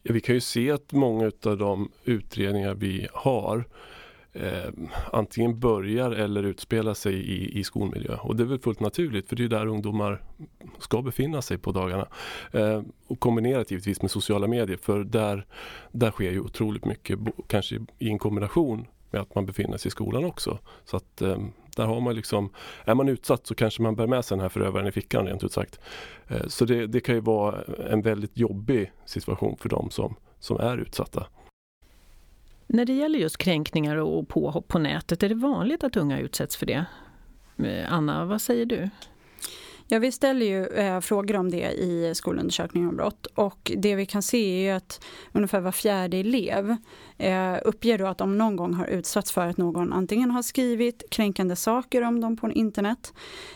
Ja, 0.03 0.13
vi 0.13 0.21
kan 0.21 0.35
ju 0.35 0.41
se 0.41 0.71
att 0.71 0.91
många 0.91 1.31
av 1.45 1.57
de 1.57 1.91
utredningar 2.03 2.73
vi 2.73 3.07
har 3.13 3.65
eh, 4.33 4.69
antingen 5.11 5.59
börjar 5.59 6.11
eller 6.11 6.43
utspelar 6.43 6.93
sig 6.93 7.13
i, 7.13 7.59
i 7.59 7.63
skolmiljö. 7.63 8.15
Och 8.15 8.35
det 8.35 8.43
är 8.43 8.47
väl 8.47 8.59
fullt 8.59 8.79
naturligt 8.79 9.29
för 9.29 9.35
det 9.35 9.43
är 9.43 9.47
där 9.47 9.65
ungdomar 9.65 10.21
ska 10.79 11.01
befinna 11.01 11.41
sig 11.41 11.57
på 11.57 11.71
dagarna. 11.71 12.07
Eh, 12.51 12.81
och 13.07 13.19
kombinerat 13.19 13.71
givetvis 13.71 14.01
med 14.01 14.11
sociala 14.11 14.47
medier 14.47 14.77
för 14.77 15.03
där, 15.03 15.45
där 15.91 16.11
sker 16.11 16.31
ju 16.31 16.39
otroligt 16.39 16.85
mycket, 16.85 17.19
kanske 17.47 17.79
i 17.99 18.09
en 18.09 18.19
kombination 18.19 18.87
med 19.11 19.21
att 19.21 19.35
man 19.35 19.45
befinner 19.45 19.77
sig 19.77 19.89
i 19.89 19.91
skolan 19.91 20.25
också. 20.25 20.59
Så 20.85 20.97
att 20.97 21.21
eh, 21.21 21.37
där 21.75 21.85
har 21.85 22.01
man 22.01 22.15
liksom, 22.15 22.49
är 22.85 22.95
man 22.95 23.09
utsatt 23.09 23.47
så 23.47 23.55
kanske 23.55 23.81
man 23.81 23.95
bär 23.95 24.07
med 24.07 24.25
sig 24.25 24.35
den 24.37 24.41
här 24.41 24.49
förövaren 24.49 24.87
i 24.87 24.91
fickan 24.91 25.27
rent 25.27 25.43
ut 25.43 25.51
sagt. 25.51 25.79
Eh, 26.27 26.47
så 26.47 26.65
det, 26.65 26.87
det 26.87 26.99
kan 26.99 27.15
ju 27.15 27.21
vara 27.21 27.61
en 27.89 28.01
väldigt 28.01 28.37
jobbig 28.37 28.91
situation 29.05 29.57
för 29.57 29.69
dem 29.69 29.89
som, 29.91 30.15
som 30.39 30.59
är 30.59 30.77
utsatta. 30.77 31.27
När 32.67 32.85
det 32.85 32.93
gäller 32.93 33.19
just 33.19 33.37
kränkningar 33.37 33.95
och 33.95 34.27
påhopp 34.27 34.67
på 34.67 34.79
nätet, 34.79 35.23
är 35.23 35.29
det 35.29 35.35
vanligt 35.35 35.83
att 35.83 35.97
unga 35.97 36.19
utsätts 36.19 36.57
för 36.57 36.65
det? 36.65 36.85
Eh, 37.57 37.93
Anna, 37.93 38.25
vad 38.25 38.41
säger 38.41 38.65
du? 38.65 38.89
Ja, 39.93 39.99
vi 39.99 40.11
ställer 40.11 40.45
ju 40.45 40.65
eh, 40.65 40.99
frågor 40.99 41.35
om 41.35 41.51
det 41.51 41.71
i 41.71 42.11
skolundersökningen 42.15 42.89
om 42.89 42.95
brott. 42.95 43.25
Och 43.25 43.71
det 43.77 43.95
vi 43.95 44.05
kan 44.05 44.21
se 44.21 44.67
är 44.67 44.75
att 44.75 45.03
ungefär 45.31 45.59
var 45.59 45.71
fjärde 45.71 46.17
elev 46.17 46.75
eh, 47.17 47.55
uppger 47.65 47.97
då 47.97 48.07
att 48.07 48.17
de 48.17 48.37
någon 48.37 48.55
gång 48.55 48.73
har 48.73 48.85
utsatts 48.87 49.31
för 49.31 49.47
att 49.47 49.57
någon 49.57 49.93
antingen 49.93 50.31
har 50.31 50.41
skrivit 50.41 51.03
kränkande 51.11 51.55
saker 51.55 52.01
om 52.01 52.21
dem 52.21 52.37
på 52.37 52.51
internet. 52.51 53.13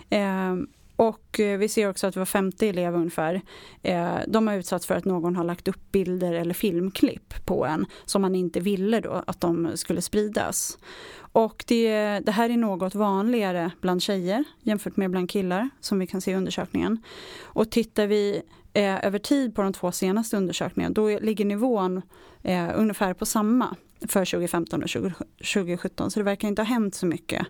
Eh, 0.09 0.55
och 0.95 1.39
eh, 1.39 1.57
vi 1.57 1.69
ser 1.69 1.89
också 1.89 2.07
att 2.07 2.15
var 2.15 2.25
femte 2.25 2.67
elev 2.67 2.95
ungefär, 2.95 3.41
eh, 3.81 4.17
de 4.27 4.47
har 4.47 4.55
utsatts 4.55 4.85
för 4.85 4.95
att 4.95 5.05
någon 5.05 5.35
har 5.35 5.43
lagt 5.43 5.67
upp 5.67 5.91
bilder 5.91 6.33
eller 6.33 6.53
filmklipp 6.53 7.45
på 7.45 7.65
en 7.65 7.85
som 8.05 8.21
man 8.21 8.35
inte 8.35 8.59
ville 8.59 8.99
då 8.99 9.23
att 9.27 9.41
de 9.41 9.71
skulle 9.75 10.01
spridas. 10.01 10.77
Och 11.17 11.63
det, 11.67 12.19
det 12.19 12.31
här 12.31 12.49
är 12.49 12.57
något 12.57 12.95
vanligare 12.95 13.71
bland 13.81 14.01
tjejer 14.01 14.43
jämfört 14.61 14.97
med 14.97 15.11
bland 15.11 15.29
killar 15.29 15.69
som 15.79 15.99
vi 15.99 16.07
kan 16.07 16.21
se 16.21 16.31
i 16.31 16.35
undersökningen. 16.35 17.03
Och 17.43 17.71
tittar 17.71 18.07
vi 18.07 18.41
eh, 18.73 19.05
över 19.05 19.19
tid 19.19 19.55
på 19.55 19.61
de 19.61 19.73
två 19.73 19.91
senaste 19.91 20.37
undersökningarna 20.37 20.93
då 20.93 21.19
ligger 21.19 21.45
nivån 21.45 22.01
eh, 22.43 22.69
ungefär 22.75 23.13
på 23.13 23.25
samma 23.25 23.75
för 24.07 24.25
2015 24.25 24.83
och 24.83 24.89
20, 24.89 25.13
2017 25.53 26.11
så 26.11 26.19
det 26.19 26.23
verkar 26.23 26.47
inte 26.47 26.61
ha 26.61 26.67
hänt 26.67 26.95
så 26.95 27.05
mycket 27.05 27.47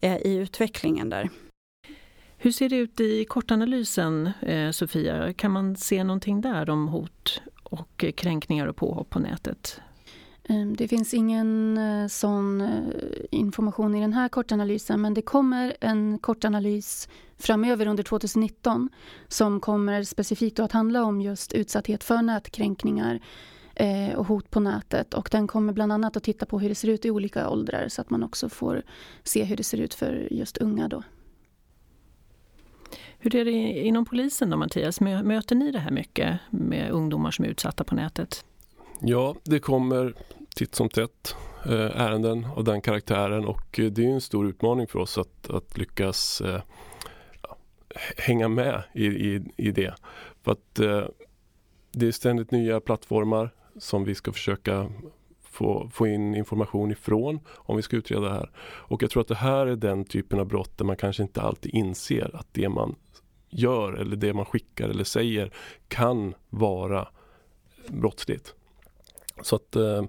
eh, 0.00 0.16
i 0.16 0.36
utvecklingen 0.36 1.10
där. 1.10 1.30
Hur 2.42 2.52
ser 2.52 2.68
det 2.68 2.76
ut 2.76 3.00
i 3.00 3.24
kortanalysen, 3.24 4.30
eh, 4.40 4.70
Sofia? 4.70 5.32
Kan 5.32 5.50
man 5.50 5.76
se 5.76 6.04
någonting 6.04 6.40
där 6.40 6.70
om 6.70 6.88
hot 6.88 7.42
och 7.62 8.04
kränkningar 8.16 8.66
och 8.66 8.76
påhopp 8.76 9.10
på 9.10 9.18
nätet? 9.18 9.80
Ehm, 10.48 10.76
det 10.76 10.88
finns 10.88 11.14
ingen 11.14 11.78
eh, 11.78 12.06
sån 12.06 12.60
eh, 12.60 12.68
information 13.30 13.94
i 13.94 14.00
den 14.00 14.12
här 14.12 14.28
kortanalysen 14.28 15.00
men 15.00 15.14
det 15.14 15.22
kommer 15.22 15.76
en 15.80 16.18
kortanalys 16.18 17.08
framöver 17.38 17.86
under 17.86 18.02
2019 18.02 18.88
som 19.28 19.60
kommer 19.60 20.02
specifikt 20.02 20.58
att 20.58 20.72
handla 20.72 21.04
om 21.04 21.20
just 21.20 21.52
utsatthet 21.52 22.04
för 22.04 22.22
nätkränkningar 22.22 23.20
och 24.16 24.26
hot 24.26 24.50
på 24.50 24.60
nätet. 24.60 25.14
Och 25.14 25.28
den 25.32 25.46
kommer 25.46 25.72
bland 25.72 25.92
annat 25.92 26.16
att 26.16 26.22
titta 26.22 26.46
på 26.46 26.58
hur 26.58 26.68
det 26.68 26.74
ser 26.74 26.88
ut 26.88 27.04
i 27.04 27.10
olika 27.10 27.50
åldrar 27.50 27.88
så 27.88 28.00
att 28.00 28.10
man 28.10 28.22
också 28.22 28.48
får 28.48 28.82
se 29.22 29.44
hur 29.44 29.56
det 29.56 29.64
ser 29.64 29.78
ut 29.78 29.94
för 29.94 30.28
just 30.30 30.58
unga. 30.58 30.88
Då. 30.88 31.02
Hur 33.22 33.36
är 33.36 33.44
det 33.44 33.50
inom 33.86 34.04
polisen 34.04 34.50
då 34.50 34.56
Mattias? 34.56 35.00
Möter 35.00 35.54
ni 35.54 35.70
det 35.70 35.78
här 35.78 35.90
mycket 35.90 36.38
med 36.50 36.90
ungdomar 36.90 37.30
som 37.30 37.44
är 37.44 37.48
utsatta 37.48 37.84
på 37.84 37.94
nätet? 37.94 38.44
Ja, 39.00 39.34
det 39.44 39.58
kommer 39.58 40.14
titt 40.54 40.74
som 40.74 40.88
tätt 40.88 41.36
eh, 41.66 42.00
ärenden 42.00 42.46
av 42.56 42.64
den 42.64 42.80
karaktären 42.80 43.44
och 43.44 43.80
eh, 43.80 43.90
det 43.90 44.04
är 44.04 44.08
en 44.08 44.20
stor 44.20 44.48
utmaning 44.48 44.86
för 44.86 44.98
oss 44.98 45.18
att, 45.18 45.50
att 45.50 45.78
lyckas 45.78 46.40
eh, 46.40 46.60
hänga 48.16 48.48
med 48.48 48.82
i, 48.94 49.06
i, 49.06 49.42
i 49.56 49.70
det. 49.70 49.94
För 50.42 50.52
att 50.52 50.78
eh, 50.78 51.04
det 51.92 52.06
är 52.06 52.12
ständigt 52.12 52.50
nya 52.50 52.80
plattformar 52.80 53.50
som 53.78 54.04
vi 54.04 54.14
ska 54.14 54.32
försöka 54.32 54.90
få, 55.42 55.90
få 55.92 56.06
in 56.06 56.34
information 56.34 56.90
ifrån 56.90 57.40
om 57.48 57.76
vi 57.76 57.82
ska 57.82 57.96
utreda 57.96 58.22
det 58.22 58.34
här. 58.34 58.50
Och 58.60 59.02
jag 59.02 59.10
tror 59.10 59.20
att 59.20 59.28
det 59.28 59.34
här 59.34 59.66
är 59.66 59.76
den 59.76 60.04
typen 60.04 60.40
av 60.40 60.46
brott 60.46 60.78
där 60.78 60.84
man 60.84 60.96
kanske 60.96 61.22
inte 61.22 61.42
alltid 61.42 61.74
inser 61.74 62.36
att 62.36 62.46
det 62.52 62.68
man 62.68 62.94
gör 63.50 63.92
eller 63.92 64.16
det 64.16 64.34
man 64.34 64.44
skickar 64.44 64.88
eller 64.88 65.04
säger 65.04 65.52
kan 65.88 66.34
vara 66.50 67.08
brottsligt. 67.88 68.54
Så 69.42 69.56
att 69.56 69.76
eh, 69.76 70.04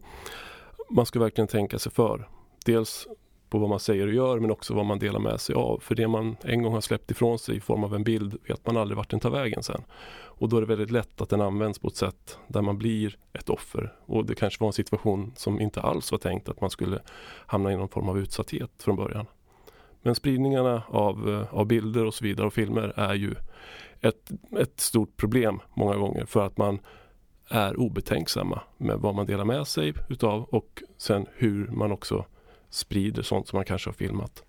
man 0.89 1.05
ska 1.05 1.19
verkligen 1.19 1.47
tänka 1.47 1.79
sig 1.79 1.91
för. 1.91 2.27
Dels 2.65 3.07
på 3.49 3.57
vad 3.57 3.69
man 3.69 3.79
säger 3.79 4.07
och 4.07 4.13
gör 4.13 4.39
men 4.39 4.51
också 4.51 4.73
vad 4.73 4.85
man 4.85 4.99
delar 4.99 5.19
med 5.19 5.41
sig 5.41 5.55
av. 5.55 5.79
För 5.79 5.95
det 5.95 6.07
man 6.07 6.37
en 6.41 6.63
gång 6.63 6.73
har 6.73 6.81
släppt 6.81 7.11
ifrån 7.11 7.39
sig 7.39 7.55
i 7.55 7.59
form 7.59 7.83
av 7.83 7.95
en 7.95 8.03
bild 8.03 8.37
vet 8.47 8.65
man 8.65 8.77
aldrig 8.77 8.97
vart 8.97 9.09
den 9.09 9.19
tar 9.19 9.29
vägen 9.29 9.63
sen. 9.63 9.83
Och 10.13 10.49
då 10.49 10.57
är 10.57 10.61
det 10.61 10.67
väldigt 10.67 10.91
lätt 10.91 11.21
att 11.21 11.29
den 11.29 11.41
används 11.41 11.79
på 11.79 11.87
ett 11.87 11.95
sätt 11.95 12.37
där 12.47 12.61
man 12.61 12.77
blir 12.77 13.17
ett 13.33 13.49
offer. 13.49 13.95
Och 14.05 14.25
det 14.25 14.35
kanske 14.35 14.59
var 14.59 14.67
en 14.67 14.73
situation 14.73 15.33
som 15.35 15.59
inte 15.59 15.81
alls 15.81 16.11
var 16.11 16.19
tänkt 16.19 16.49
att 16.49 16.61
man 16.61 16.69
skulle 16.69 16.99
hamna 17.45 17.71
i 17.71 17.77
någon 17.77 17.89
form 17.89 18.09
av 18.09 18.19
utsatthet 18.19 18.71
från 18.77 18.95
början. 18.95 19.25
Men 20.01 20.15
spridningarna 20.15 20.83
av, 20.87 21.29
eh, 21.29 21.53
av 21.53 21.65
bilder 21.65 22.05
och 22.05 22.13
så 22.13 22.23
vidare 22.23 22.47
och 22.47 22.53
filmer 22.53 22.93
är 22.95 23.13
ju 23.13 23.35
ett, 24.01 24.31
ett 24.59 24.79
stort 24.79 25.17
problem 25.17 25.59
många 25.73 25.95
gånger 25.95 26.25
för 26.25 26.45
att 26.45 26.57
man 26.57 26.79
är 27.49 27.79
obetänksamma 27.79 28.61
med 28.77 28.97
vad 28.97 29.15
man 29.15 29.25
delar 29.25 29.45
med 29.45 29.67
sig 29.67 29.93
utav 30.09 30.43
och 30.43 30.83
sen 30.97 31.25
hur 31.33 31.67
man 31.67 31.91
också 31.91 32.25
sprider 32.69 33.21
sånt 33.21 33.47
som 33.47 33.57
man 33.57 33.65
kanske 33.65 33.89
har 33.89 33.93
filmat. 33.93 34.43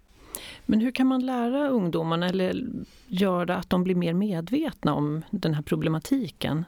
Men 0.67 0.81
hur 0.81 0.91
kan 0.91 1.07
man 1.07 1.27
lära 1.27 1.69
ungdomarna 1.69 2.29
eller 2.29 2.67
göra 3.07 3.57
att 3.57 3.71
de 3.71 3.85
blir 3.85 3.95
mer 3.95 4.15
medvetna 4.15 4.95
om 4.95 5.23
den 5.31 5.55
här 5.55 5.63
problematiken? 5.63 6.65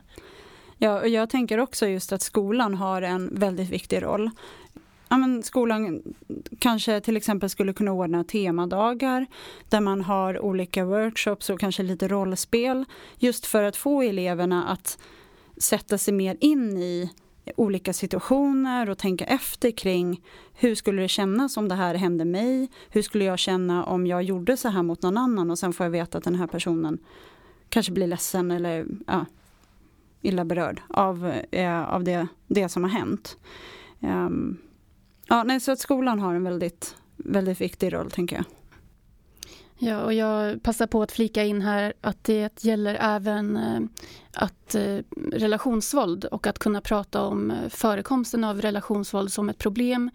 Ja, 0.77 0.99
och 0.99 1.07
jag 1.07 1.29
tänker 1.29 1.57
också 1.57 1.87
just 1.87 2.13
att 2.13 2.21
skolan 2.21 2.75
har 2.75 3.01
en 3.01 3.39
väldigt 3.39 3.69
viktig 3.69 4.03
roll. 4.03 4.29
Ja, 5.15 5.19
men 5.19 5.43
skolan 5.43 6.01
kanske 6.59 7.01
till 7.01 7.17
exempel 7.17 7.49
skulle 7.49 7.73
kunna 7.73 7.91
ordna 7.91 8.23
temadagar 8.23 9.25
där 9.69 9.81
man 9.81 10.01
har 10.01 10.39
olika 10.39 10.85
workshops 10.85 11.49
och 11.49 11.59
kanske 11.59 11.83
lite 11.83 12.07
rollspel 12.07 12.85
just 13.17 13.45
för 13.45 13.63
att 13.63 13.75
få 13.75 14.01
eleverna 14.01 14.63
att 14.63 14.97
sätta 15.57 15.97
sig 15.97 16.13
mer 16.13 16.37
in 16.39 16.77
i 16.77 17.11
olika 17.55 17.93
situationer 17.93 18.89
och 18.89 18.97
tänka 18.97 19.25
efter 19.25 19.71
kring 19.71 20.21
hur 20.53 20.75
skulle 20.75 21.01
det 21.01 21.07
kännas 21.07 21.57
om 21.57 21.67
det 21.67 21.75
här 21.75 21.95
hände 21.95 22.25
mig? 22.25 22.69
Hur 22.89 23.01
skulle 23.01 23.25
jag 23.25 23.39
känna 23.39 23.83
om 23.83 24.07
jag 24.07 24.23
gjorde 24.23 24.57
så 24.57 24.69
här 24.69 24.83
mot 24.83 25.01
någon 25.01 25.17
annan 25.17 25.51
och 25.51 25.59
sen 25.59 25.73
får 25.73 25.85
jag 25.85 25.91
veta 25.91 26.17
att 26.17 26.23
den 26.23 26.35
här 26.35 26.47
personen 26.47 26.97
kanske 27.69 27.91
blir 27.91 28.07
ledsen 28.07 28.51
eller 28.51 28.85
ja, 29.07 29.25
illa 30.21 30.45
berörd 30.45 30.81
av, 30.87 31.33
eh, 31.51 31.93
av 31.93 32.03
det, 32.03 32.27
det 32.47 32.69
som 32.69 32.83
har 32.83 32.91
hänt. 32.91 33.37
Um, 33.99 34.57
ja, 35.27 35.43
nej, 35.43 35.59
så 35.59 35.71
att 35.71 35.79
skolan 35.79 36.19
har 36.19 36.33
en 36.33 36.43
väldigt, 36.43 36.95
väldigt 37.15 37.61
viktig 37.61 37.93
roll 37.93 38.11
tänker 38.11 38.35
jag. 38.35 38.45
Ja, 39.77 40.03
och 40.03 40.13
jag 40.13 40.63
passar 40.63 40.87
på 40.87 41.01
att 41.01 41.11
flika 41.11 41.43
in 41.43 41.61
här 41.61 41.93
att 42.01 42.23
det 42.23 42.63
gäller 42.63 42.97
även 43.01 43.57
eh, 43.57 43.81
att 44.33 44.75
eh, 44.75 44.97
relationsvåld 45.31 46.25
och 46.25 46.47
att 46.47 46.59
kunna 46.59 46.81
prata 46.81 47.21
om 47.21 47.51
eh, 47.51 47.69
förekomsten 47.69 48.43
av 48.43 48.61
relationsvåld 48.61 49.31
som 49.33 49.49
ett 49.49 49.57
problem 49.57 50.09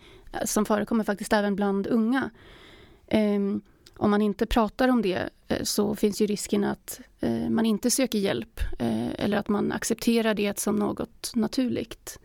som 0.45 0.65
förekommer 0.65 1.05
faktiskt 1.05 1.33
även 1.33 1.57
bland 1.57 1.87
unga. 1.87 2.31
Ehm, 3.09 3.63
om 3.97 4.11
man 4.11 4.23
inte 4.23 4.47
pratar 4.47 4.89
om 4.89 5.03
det 5.03 5.29
så 5.63 5.95
finns 5.95 6.23
ju 6.23 6.27
risken 6.27 6.65
att 6.65 7.01
man 7.49 7.67
inte 7.67 7.91
söker 7.91 8.19
hjälp 8.19 8.61
eller 9.15 9.37
att 9.37 9.49
man 9.49 9.73
accepterar 9.73 10.35
det 10.35 10.59
som 10.59 10.77
något 10.77 11.33
naturligt. 11.35 12.19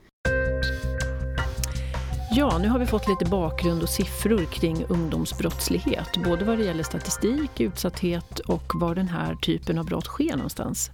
Ja, 2.38 2.58
nu 2.58 2.68
har 2.68 2.80
vi 2.80 2.86
fått 2.86 3.08
lite 3.08 3.26
bakgrund 3.26 3.82
och 3.82 3.90
siffror 3.90 4.46
kring 4.46 4.86
ungdomsbrottslighet, 4.90 6.18
både 6.26 6.46
vad 6.46 6.58
det 6.58 6.64
gäller 6.64 6.84
statistik, 6.84 7.62
utsatthet 7.62 8.40
och 8.40 8.72
var 8.76 8.96
den 8.96 9.08
här 9.08 9.36
typen 9.36 9.78
av 9.78 9.86
brott 9.86 10.06
sker 10.06 10.36
någonstans. 10.36 10.92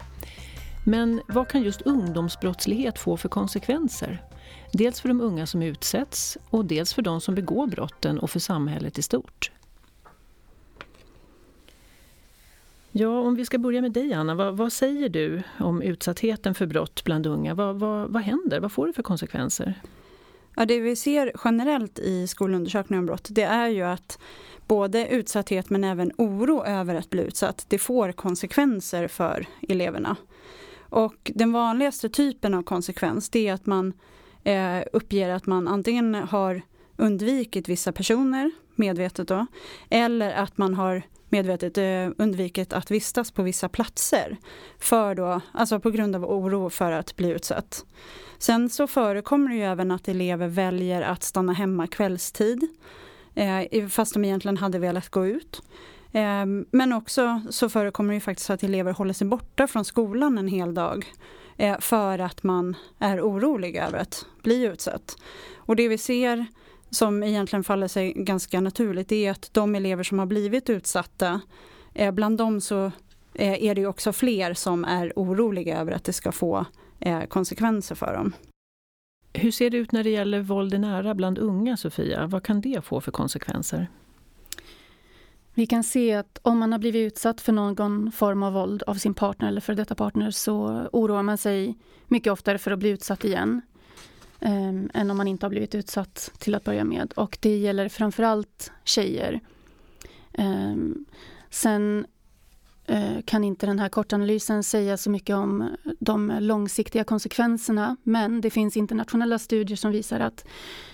Men 0.86 1.22
vad 1.28 1.48
kan 1.48 1.62
just 1.62 1.82
ungdomsbrottslighet 1.82 3.00
få 3.00 3.18
för 3.18 3.30
konsekvenser? 3.30 4.24
Dels 4.74 5.02
för 5.02 5.08
de 5.08 5.22
unga 5.22 5.48
som 5.48 5.62
utsätts 5.64 6.38
och 6.50 6.66
dels 6.66 6.94
för 6.94 7.02
de 7.02 7.22
som 7.22 7.36
begår 7.36 7.68
brotten 7.68 8.20
och 8.20 8.30
för 8.30 8.40
samhället 8.40 8.98
i 8.98 9.02
stort. 9.02 9.52
Ja, 12.92 13.20
om 13.20 13.36
vi 13.36 13.46
ska 13.46 13.58
börja 13.58 13.82
med 13.82 13.92
dig 13.92 14.14
Anna, 14.14 14.36
vad, 14.36 14.58
vad 14.58 14.74
säger 14.74 15.10
du 15.10 15.44
om 15.60 15.82
utsattheten 15.82 16.56
för 16.56 16.66
brott 16.66 17.04
bland 17.04 17.28
unga? 17.28 17.54
Vad, 17.54 17.80
vad, 17.80 18.10
vad 18.10 18.22
händer? 18.22 18.60
Vad 18.60 18.72
får 18.72 18.88
det 18.88 18.94
för 18.94 19.04
konsekvenser? 19.04 19.82
Ja, 20.56 20.66
det 20.66 20.80
vi 20.80 20.96
ser 20.96 21.32
generellt 21.44 22.00
i 22.00 22.28
skolundersökningar 22.28 23.00
om 23.00 23.06
brott 23.06 23.28
det 23.30 23.44
är 23.44 23.68
ju 23.68 23.82
att 23.82 24.20
både 24.68 25.08
utsatthet 25.08 25.70
men 25.70 25.84
även 25.84 26.12
oro 26.18 26.64
över 26.64 26.96
att 26.96 27.10
bli 27.10 27.24
utsatt, 27.24 27.66
det 27.68 27.78
får 27.78 28.12
konsekvenser 28.12 29.08
för 29.08 29.46
eleverna. 29.70 30.16
Och 30.80 31.32
den 31.36 31.52
vanligaste 31.52 32.10
typen 32.10 32.54
av 32.54 32.64
konsekvens 32.64 33.30
det 33.30 33.48
är 33.48 33.54
att 33.54 33.66
man 33.66 33.94
eh, 34.44 34.80
uppger 34.94 35.30
att 35.30 35.46
man 35.46 35.68
antingen 35.68 36.16
har 36.16 36.62
undvikit 36.98 37.70
vissa 37.70 37.92
personer, 37.92 38.52
medvetet 38.82 39.28
då, 39.28 39.46
eller 39.90 40.34
att 40.34 40.58
man 40.58 40.74
har 40.74 41.04
medvetet 41.30 41.78
eh, 41.78 42.24
undvikit 42.24 42.74
att 42.74 42.92
vistas 42.92 43.32
på 43.32 43.44
vissa 43.44 43.70
platser. 43.70 44.38
För 44.80 45.16
då, 45.16 45.42
alltså 45.52 45.80
på 45.80 45.90
grund 45.92 46.16
av 46.16 46.26
oro 46.26 46.70
för 46.70 46.92
att 46.92 47.16
bli 47.16 47.30
utsatt. 47.30 47.86
Sen 48.38 48.70
så 48.70 48.88
förekommer 48.88 49.50
det 49.50 49.56
ju 49.56 49.64
även 49.64 49.92
att 49.92 50.08
elever 50.08 50.48
väljer 50.48 51.02
att 51.02 51.24
stanna 51.24 51.54
hemma 51.54 51.88
kvällstid. 51.88 52.68
Eh, 53.36 53.88
fast 53.88 54.14
de 54.14 54.26
egentligen 54.26 54.58
hade 54.58 54.80
velat 54.80 55.10
gå 55.10 55.26
ut. 55.26 55.62
Eh, 56.12 56.46
men 56.72 56.94
också 56.94 57.42
så 57.50 57.70
förekommer 57.70 58.10
det 58.10 58.16
ju 58.16 58.22
faktiskt 58.22 58.50
att 58.50 58.64
elever 58.64 58.94
håller 58.94 59.14
sig 59.14 59.28
borta 59.28 59.68
från 59.68 59.86
skolan 59.86 60.38
en 60.38 60.48
hel 60.48 60.74
dag. 60.74 61.06
För 61.80 62.20
att 62.20 62.44
man 62.44 62.76
är 63.00 63.22
orolig 63.22 63.76
över 63.76 64.00
att 64.00 64.26
bli 64.44 64.64
utsatt. 64.64 65.16
Och 65.58 65.76
det 65.76 65.88
vi 65.88 65.98
ser 65.98 66.46
som 66.92 67.24
egentligen 67.24 67.64
faller 67.64 67.88
sig 67.88 68.14
ganska 68.14 68.62
naturligt 68.62 69.12
är 69.12 69.32
att 69.32 69.50
de 69.54 69.76
elever 69.76 70.04
som 70.04 70.20
har 70.20 70.26
blivit 70.26 70.70
utsatta, 70.70 71.42
eh, 71.94 72.12
bland 72.12 72.38
dem 72.38 72.62
så 72.62 72.86
eh, 73.34 73.64
är 73.64 73.76
det 73.76 73.86
också 73.86 74.14
fler 74.14 74.54
som 74.54 74.86
är 74.86 75.14
oroliga 75.16 75.80
över 75.80 75.92
att 75.92 76.04
det 76.04 76.14
ska 76.14 76.32
få 76.32 76.66
eh, 77.00 77.24
konsekvenser 77.24 77.96
för 77.96 78.14
dem. 78.14 78.34
Hur 79.34 79.52
ser 79.52 79.70
det 79.70 79.78
ut 79.78 79.92
när 79.92 80.04
det 80.04 80.10
gäller 80.10 80.42
våld 80.42 80.74
i 80.74 80.78
nära 80.78 81.16
bland 81.16 81.38
unga, 81.38 81.78
Sofia? 81.78 82.28
Vad 82.28 82.44
kan 82.44 82.62
det 82.62 82.86
få 82.86 83.02
för 83.02 83.12
konsekvenser? 83.12 83.88
Vi 85.54 85.66
kan 85.66 85.84
se 85.84 86.14
att 86.14 86.40
om 86.42 86.60
man 86.60 86.72
har 86.72 86.80
blivit 86.80 87.14
utsatt 87.14 87.42
för 87.42 87.54
någon 87.54 88.12
form 88.12 88.44
av 88.44 88.54
våld 88.54 88.84
av 88.84 88.96
sin 88.96 89.14
partner 89.14 89.48
eller 89.48 89.62
för 89.62 89.76
detta 89.76 89.96
partner 89.96 90.32
så 90.32 90.88
oroar 90.94 91.24
man 91.24 91.38
sig 91.38 91.78
mycket 92.08 92.34
oftare 92.34 92.58
för 92.58 92.72
att 92.72 92.80
bli 92.80 92.90
utsatt 92.90 93.24
igen 93.24 93.62
um, 94.42 94.90
än 94.94 95.12
om 95.12 95.18
man 95.18 95.28
inte 95.28 95.46
har 95.46 95.50
blivit 95.50 95.76
utsatt 95.76 96.32
till 96.38 96.56
att 96.56 96.64
börja 96.64 96.84
med. 96.84 97.14
Och 97.16 97.38
det 97.42 97.58
gäller 97.58 97.90
framförallt 97.90 98.72
tjejer. 98.84 99.40
Um, 100.38 101.06
sen 101.50 102.06
uh, 102.92 103.22
kan 103.26 103.44
inte 103.44 103.66
den 103.66 103.80
här 103.80 103.90
kortanalysen 103.90 104.64
säga 104.64 104.98
så 104.98 105.10
mycket 105.10 105.36
om 105.36 105.70
de 106.00 106.38
långsiktiga 106.40 107.04
konsekvenserna 107.04 107.98
men 108.04 108.42
det 108.42 108.50
finns 108.50 108.78
internationella 108.78 109.40
studier 109.40 109.78
som 109.78 109.92
visar 109.92 110.20
att 110.20 110.46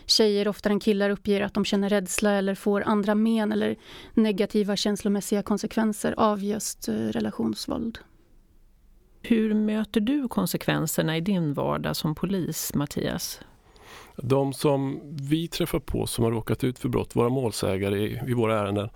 tjejer 0.06 0.48
oftare 0.48 0.74
än 0.74 0.80
killar 0.80 1.10
uppger 1.10 1.42
att 1.42 1.54
de 1.54 1.66
känner 1.66 1.90
rädsla 1.90 2.32
eller 2.32 2.56
får 2.56 2.82
andra 2.82 3.16
men 3.16 3.52
eller 3.52 3.76
negativa 4.14 4.76
känslomässiga 4.76 5.44
konsekvenser 5.44 6.14
av 6.18 6.44
just 6.44 6.90
uh, 6.90 6.94
relationsvåld. 6.94 8.00
Hur 9.30 9.54
möter 9.54 10.02
du 10.02 10.28
konsekvenserna 10.28 11.18
i 11.18 11.22
din 11.22 11.54
vardag 11.54 11.96
som 11.96 12.16
polis, 12.16 12.74
Mattias? 12.74 13.42
De 14.16 14.54
som 14.54 15.00
vi 15.04 15.48
träffar 15.48 15.80
på 15.80 16.08
som 16.08 16.24
har 16.24 16.32
råkat 16.32 16.64
ut 16.64 16.80
för 16.80 16.90
brott, 16.90 17.16
våra 17.16 17.30
målsägare 17.30 18.00
i, 18.00 18.20
i 18.28 18.34
våra 18.34 18.60
ärenden, 18.60 18.90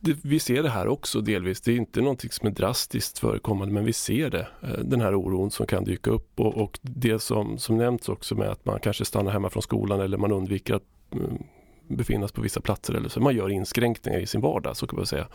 det, 0.00 0.16
vi 0.22 0.40
ser 0.40 0.62
det 0.62 0.68
här 0.68 0.88
också 0.88 1.20
delvis. 1.20 1.60
Det 1.60 1.72
är 1.72 1.76
inte 1.76 2.00
någonting 2.00 2.30
som 2.30 2.46
är 2.46 2.50
drastiskt 2.50 3.18
förekommande 3.18 3.74
men 3.74 3.84
vi 3.84 3.92
ser 3.92 4.30
det. 4.30 4.48
Eh, 4.62 4.78
den 4.84 5.00
här 5.00 5.14
oron 5.14 5.50
som 5.50 5.66
kan 5.66 5.84
dyka 5.84 6.10
upp 6.10 6.40
och, 6.40 6.56
och 6.56 6.78
det 6.82 7.18
som, 7.18 7.58
som 7.58 7.76
nämnts 7.76 8.08
också 8.08 8.34
med 8.34 8.48
att 8.48 8.64
man 8.64 8.80
kanske 8.80 9.04
stannar 9.04 9.32
hemma 9.32 9.50
från 9.50 9.62
skolan 9.62 10.00
eller 10.00 10.18
man 10.18 10.32
undviker 10.32 10.74
att 10.74 10.86
mm, 11.12 11.42
befinnas 11.88 12.32
på 12.32 12.42
vissa 12.42 12.60
platser 12.60 12.94
eller 12.94 13.08
så. 13.08 13.20
Man 13.20 13.36
gör 13.36 13.48
inskränkningar 13.48 14.18
i 14.18 14.26
sin 14.26 14.40
vardag 14.40 14.76
så 14.76 14.86
kan 14.86 14.96
man 14.96 15.06
säga. 15.06 15.28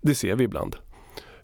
Det 0.00 0.14
ser 0.14 0.36
vi 0.36 0.44
ibland. 0.44 0.76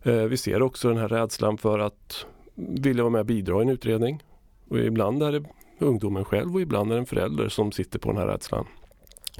Eh, 0.02 0.14
vi 0.14 0.36
ser 0.36 0.62
också 0.62 0.88
den 0.88 0.98
här 0.98 1.08
rädslan 1.08 1.58
för 1.58 1.78
att 1.78 2.26
vilja 2.54 3.02
vara 3.02 3.10
med 3.10 3.20
och 3.20 3.26
bidra 3.26 3.58
i 3.58 3.62
en 3.62 3.68
utredning. 3.68 4.22
Och 4.68 4.78
ibland 4.78 5.22
är 5.22 5.32
det 5.32 5.44
ungdomen 5.78 6.24
själv 6.24 6.54
och 6.54 6.60
ibland 6.60 6.90
är 6.90 6.94
det 6.94 7.00
en 7.00 7.06
förälder 7.06 7.48
som 7.48 7.72
sitter 7.72 7.98
på 7.98 8.08
den 8.08 8.18
här 8.18 8.26
rädslan. 8.26 8.66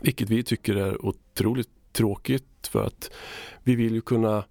Vilket 0.03 0.31
vi 0.31 0.43
tycker 0.43 0.77
är 0.77 1.07
otroligt 1.07 1.71
tråkigt 1.93 2.69
för 2.71 2.85
att 2.85 3.11
vi 3.63 3.77
vill 3.77 3.95
ju 3.95 4.01
kunna 4.01 4.45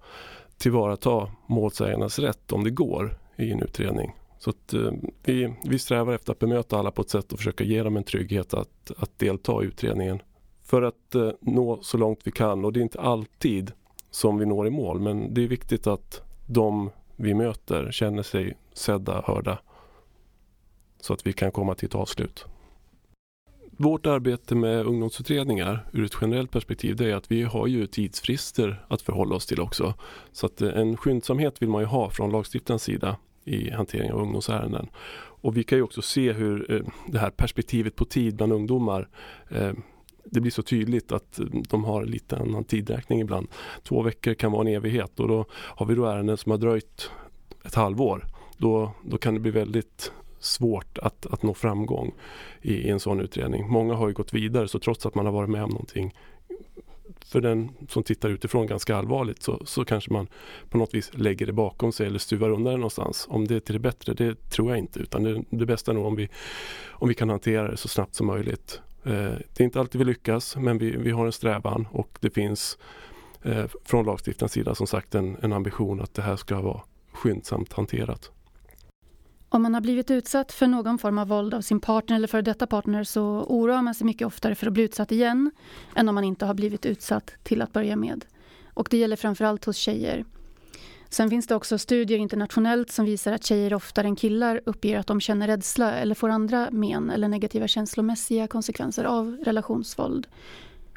tillvarata 0.57 1.31
målsägarnas 1.47 2.19
rätt 2.19 2.51
om 2.51 2.63
det 2.63 2.69
går 2.69 3.17
i 3.37 3.51
en 3.51 3.61
utredning. 3.61 4.11
Så 4.39 4.49
att, 4.49 4.73
eh, 4.73 4.91
vi, 5.23 5.53
vi 5.65 5.79
strävar 5.79 6.13
efter 6.13 6.31
att 6.31 6.39
bemöta 6.39 6.77
alla 6.77 6.91
på 6.91 7.01
ett 7.01 7.09
sätt 7.09 7.33
och 7.33 7.39
försöka 7.39 7.63
ge 7.63 7.83
dem 7.83 7.97
en 7.97 8.03
trygghet 8.03 8.53
att, 8.53 8.91
att 8.97 9.19
delta 9.19 9.63
i 9.63 9.65
utredningen. 9.65 10.21
För 10.63 10.81
att 10.81 11.15
eh, 11.15 11.31
nå 11.41 11.79
så 11.81 11.97
långt 11.97 12.19
vi 12.23 12.31
kan 12.31 12.65
och 12.65 12.73
det 12.73 12.79
är 12.79 12.81
inte 12.81 13.01
alltid 13.01 13.71
som 14.11 14.37
vi 14.37 14.45
når 14.45 14.67
i 14.67 14.69
mål 14.69 14.99
men 14.99 15.33
det 15.33 15.43
är 15.43 15.47
viktigt 15.47 15.87
att 15.87 16.21
de 16.45 16.89
vi 17.15 17.33
möter 17.33 17.91
känner 17.91 18.23
sig 18.23 18.57
sedda, 18.73 19.23
hörda 19.25 19.59
så 20.99 21.13
att 21.13 21.27
vi 21.27 21.33
kan 21.33 21.51
komma 21.51 21.75
till 21.75 21.85
ett 21.85 21.95
avslut. 21.95 22.45
Vårt 23.77 24.05
arbete 24.05 24.55
med 24.55 24.85
ungdomsutredningar 24.85 25.85
ur 25.93 26.05
ett 26.05 26.17
generellt 26.21 26.51
perspektiv 26.51 26.95
det 26.95 27.11
är 27.11 27.15
att 27.15 27.31
vi 27.31 27.43
har 27.43 27.67
ju 27.67 27.87
tidsfrister 27.87 28.85
att 28.87 29.01
förhålla 29.01 29.35
oss 29.35 29.45
till 29.45 29.61
också. 29.61 29.93
Så 30.31 30.45
att 30.45 30.61
eh, 30.61 30.77
en 30.77 30.97
skyndsamhet 30.97 31.61
vill 31.61 31.69
man 31.69 31.81
ju 31.81 31.87
ha 31.87 32.09
från 32.09 32.31
lagstiftarens 32.31 32.83
sida 32.83 33.17
i 33.43 33.69
hantering 33.69 34.11
av 34.11 34.21
ungdomsärenden. 34.21 34.89
Och 35.41 35.57
vi 35.57 35.63
kan 35.63 35.77
ju 35.77 35.83
också 35.83 36.01
se 36.01 36.31
hur 36.31 36.71
eh, 36.71 36.81
det 37.07 37.19
här 37.19 37.29
perspektivet 37.29 37.95
på 37.95 38.05
tid 38.05 38.35
bland 38.35 38.53
ungdomar 38.53 39.09
eh, 39.49 39.73
det 40.25 40.41
blir 40.41 40.51
så 40.51 40.63
tydligt 40.63 41.11
att 41.11 41.39
eh, 41.39 41.45
de 41.69 41.83
har 41.83 42.05
lite 42.05 42.37
annan 42.37 42.63
tidräkning 42.63 43.21
ibland. 43.21 43.47
Två 43.83 44.01
veckor 44.01 44.33
kan 44.33 44.51
vara 44.51 44.61
en 44.61 44.75
evighet 44.75 45.19
och 45.19 45.27
då 45.27 45.45
har 45.51 45.85
vi 45.85 45.95
då 45.95 46.05
ärenden 46.05 46.37
som 46.37 46.51
har 46.51 46.57
dröjt 46.57 47.11
ett 47.65 47.75
halvår. 47.75 48.25
Då, 48.57 48.91
då 49.03 49.17
kan 49.17 49.33
det 49.33 49.39
bli 49.39 49.51
väldigt 49.51 50.11
svårt 50.39 50.97
att, 50.97 51.25
att 51.25 51.43
nå 51.43 51.53
framgång 51.53 52.11
i, 52.61 52.73
i 52.73 52.89
en 52.89 52.99
sån 52.99 53.19
utredning. 53.19 53.69
Många 53.69 53.93
har 53.93 54.07
ju 54.07 54.13
gått 54.13 54.33
vidare 54.33 54.67
så 54.67 54.79
trots 54.79 55.05
att 55.05 55.15
man 55.15 55.25
har 55.25 55.33
varit 55.33 55.49
med 55.49 55.63
om 55.63 55.69
någonting 55.69 56.13
för 57.25 57.41
den 57.41 57.71
som 57.89 58.03
tittar 58.03 58.29
utifrån 58.29 58.67
ganska 58.67 58.95
allvarligt 58.95 59.43
så, 59.43 59.61
så 59.65 59.85
kanske 59.85 60.13
man 60.13 60.27
på 60.69 60.77
något 60.77 60.93
vis 60.93 61.11
lägger 61.13 61.45
det 61.45 61.53
bakom 61.53 61.91
sig 61.91 62.07
eller 62.07 62.19
stuvar 62.19 62.49
undan 62.49 62.73
det 62.73 62.77
någonstans. 62.77 63.27
Om 63.29 63.47
det 63.47 63.55
är 63.55 63.59
till 63.59 63.73
det 63.73 63.79
bättre, 63.79 64.13
det 64.13 64.49
tror 64.49 64.69
jag 64.69 64.79
inte 64.79 64.99
utan 64.99 65.23
det, 65.23 65.43
det 65.49 65.65
bästa 65.65 65.91
är 65.91 65.95
nog 65.95 66.05
om 66.05 66.15
vi, 66.15 66.29
om 66.89 67.07
vi 67.07 67.13
kan 67.13 67.29
hantera 67.29 67.71
det 67.71 67.77
så 67.77 67.87
snabbt 67.87 68.15
som 68.15 68.27
möjligt. 68.27 68.81
Eh, 69.03 69.11
det 69.53 69.59
är 69.59 69.63
inte 69.63 69.79
alltid 69.79 69.99
vi 69.99 70.05
lyckas 70.05 70.55
men 70.55 70.77
vi, 70.77 70.97
vi 70.97 71.11
har 71.11 71.25
en 71.25 71.31
strävan 71.31 71.87
och 71.91 72.17
det 72.21 72.29
finns 72.29 72.77
eh, 73.41 73.65
från 73.85 74.05
lagstiftarens 74.05 74.51
sida 74.51 74.75
som 74.75 74.87
sagt 74.87 75.15
en, 75.15 75.37
en 75.41 75.53
ambition 75.53 76.01
att 76.01 76.13
det 76.13 76.21
här 76.21 76.35
ska 76.35 76.61
vara 76.61 76.81
skyndsamt 77.11 77.73
hanterat. 77.73 78.31
Om 79.49 79.61
man 79.61 79.73
har 79.73 79.81
blivit 79.81 80.11
utsatt 80.11 80.51
för 80.51 80.67
någon 80.67 80.97
form 80.97 81.17
av 81.17 81.27
våld 81.27 81.53
av 81.53 81.61
sin 81.61 81.79
partner 81.79 82.15
eller 82.15 82.27
före 82.27 82.41
detta 82.41 82.67
partner 82.67 83.03
så 83.03 83.21
oroar 83.47 83.81
man 83.81 83.95
sig 83.95 84.05
mycket 84.05 84.27
oftare 84.27 84.55
för 84.55 84.67
att 84.67 84.73
bli 84.73 84.83
utsatt 84.83 85.11
igen 85.11 85.51
än 85.95 86.09
om 86.09 86.15
man 86.15 86.23
inte 86.23 86.45
har 86.45 86.53
blivit 86.53 86.85
utsatt 86.85 87.33
till 87.43 87.61
att 87.61 87.73
börja 87.73 87.95
med. 87.95 88.25
Och 88.73 88.87
det 88.91 88.97
gäller 88.97 89.15
framförallt 89.15 89.65
hos 89.65 89.77
tjejer. 89.77 90.25
Sen 91.13 91.29
finns 91.29 91.47
det 91.47 91.55
också 91.55 91.77
studier 91.77 92.17
internationellt 92.17 92.91
som 92.91 93.05
visar 93.05 93.31
att 93.31 93.43
tjejer 93.43 93.73
oftare 93.73 94.07
än 94.07 94.15
killar 94.15 94.61
uppger 94.65 94.99
att 94.99 95.07
de 95.07 95.21
känner 95.21 95.47
rädsla 95.47 95.93
eller 95.93 96.15
får 96.15 96.29
andra 96.29 96.69
men 96.71 97.09
eller 97.09 97.27
negativa 97.27 97.67
känslomässiga 97.67 98.47
konsekvenser 98.47 99.03
av 99.03 99.37
relationsvåld. 99.43 100.27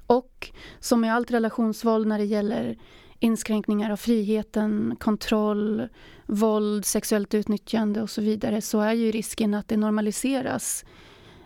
Och 0.06 0.50
som 0.80 1.00
med 1.00 1.14
allt 1.14 1.30
relationsvåld 1.30 2.06
när 2.06 2.18
det 2.18 2.25
gäller 2.25 2.78
inskränkningar 3.18 3.90
av 3.90 3.97
friheten, 3.97 4.97
kontroll, 5.00 5.88
våld, 6.26 6.85
sexuellt 6.85 7.35
utnyttjande 7.35 8.02
och 8.02 8.11
så 8.11 8.21
vidare 8.23 8.61
så 8.61 8.80
är 8.80 8.92
ju 8.92 9.11
risken 9.11 9.54
att 9.54 9.68
det 9.68 9.76
normaliseras 9.76 10.85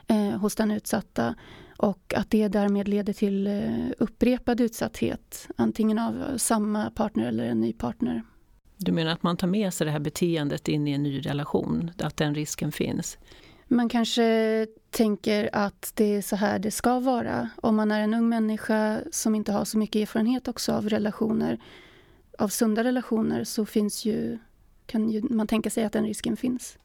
eh, 0.06 0.38
hos 0.38 0.54
den 0.54 0.70
utsatta 0.70 1.34
och 1.76 2.14
att 2.16 2.30
det 2.30 2.48
därmed 2.48 2.88
leder 2.88 3.12
till 3.12 3.46
eh, 3.46 3.90
upprepad 3.98 4.60
utsatthet 4.60 5.48
antingen 5.56 5.98
av 5.98 6.38
samma 6.38 6.90
partner 6.90 7.26
eller 7.26 7.44
en 7.44 7.60
ny 7.60 7.72
partner. 7.72 8.22
Du 8.78 8.92
menar 8.92 9.12
att 9.12 9.22
man 9.22 9.36
tar 9.36 9.48
med 9.48 9.74
sig 9.74 9.84
det 9.84 9.90
här 9.90 9.98
beteendet 9.98 10.68
in 10.68 10.88
i 10.88 10.92
en 10.92 11.02
ny 11.02 11.20
relation, 11.20 11.90
att 11.98 12.16
den 12.16 12.34
risken 12.34 12.72
finns? 12.72 13.18
Man 13.68 13.88
kanske 13.88 14.66
tänker 14.90 15.50
att 15.52 15.92
det 15.94 16.16
är 16.16 16.22
så 16.22 16.36
här 16.36 16.58
det 16.58 16.70
ska 16.70 17.00
vara. 17.00 17.48
Om 17.56 17.76
man 17.76 17.90
är 17.90 18.00
en 18.00 18.14
ung 18.14 18.28
människa 18.28 19.00
som 19.12 19.34
inte 19.34 19.52
har 19.52 19.64
så 19.64 19.78
mycket 19.78 20.02
erfarenhet 20.02 20.48
också 20.48 20.72
av 20.72 20.88
relationer, 20.88 21.58
av 22.38 22.48
sunda 22.48 22.84
relationer, 22.84 23.44
så 23.44 23.66
finns 23.66 24.04
ju, 24.04 24.38
kan 24.86 25.10
ju 25.10 25.22
man 25.22 25.46
tänka 25.46 25.70
sig 25.70 25.84
att 25.84 25.92
den 25.92 26.04
risken 26.04 26.36
finns. 26.36 26.78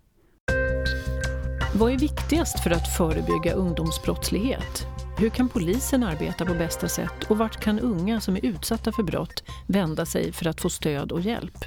Vad 1.75 1.91
är 1.91 1.97
viktigast 1.97 2.63
för 2.63 2.71
att 2.71 2.95
förebygga 2.97 3.53
ungdomsbrottslighet? 3.53 4.92
Hur 5.17 5.29
kan 5.29 5.49
polisen 5.49 6.03
arbeta 6.03 6.45
på 6.45 6.53
bästa 6.53 6.87
sätt 6.87 7.23
och 7.29 7.37
vart 7.37 7.63
kan 7.63 7.79
unga 7.79 8.21
som 8.21 8.35
är 8.35 8.45
utsatta 8.45 8.91
för 8.91 9.03
brott 9.03 9.43
vända 9.67 10.05
sig 10.05 10.31
för 10.31 10.47
att 10.47 10.61
få 10.61 10.69
stöd 10.69 11.11
och 11.11 11.21
hjälp? 11.21 11.57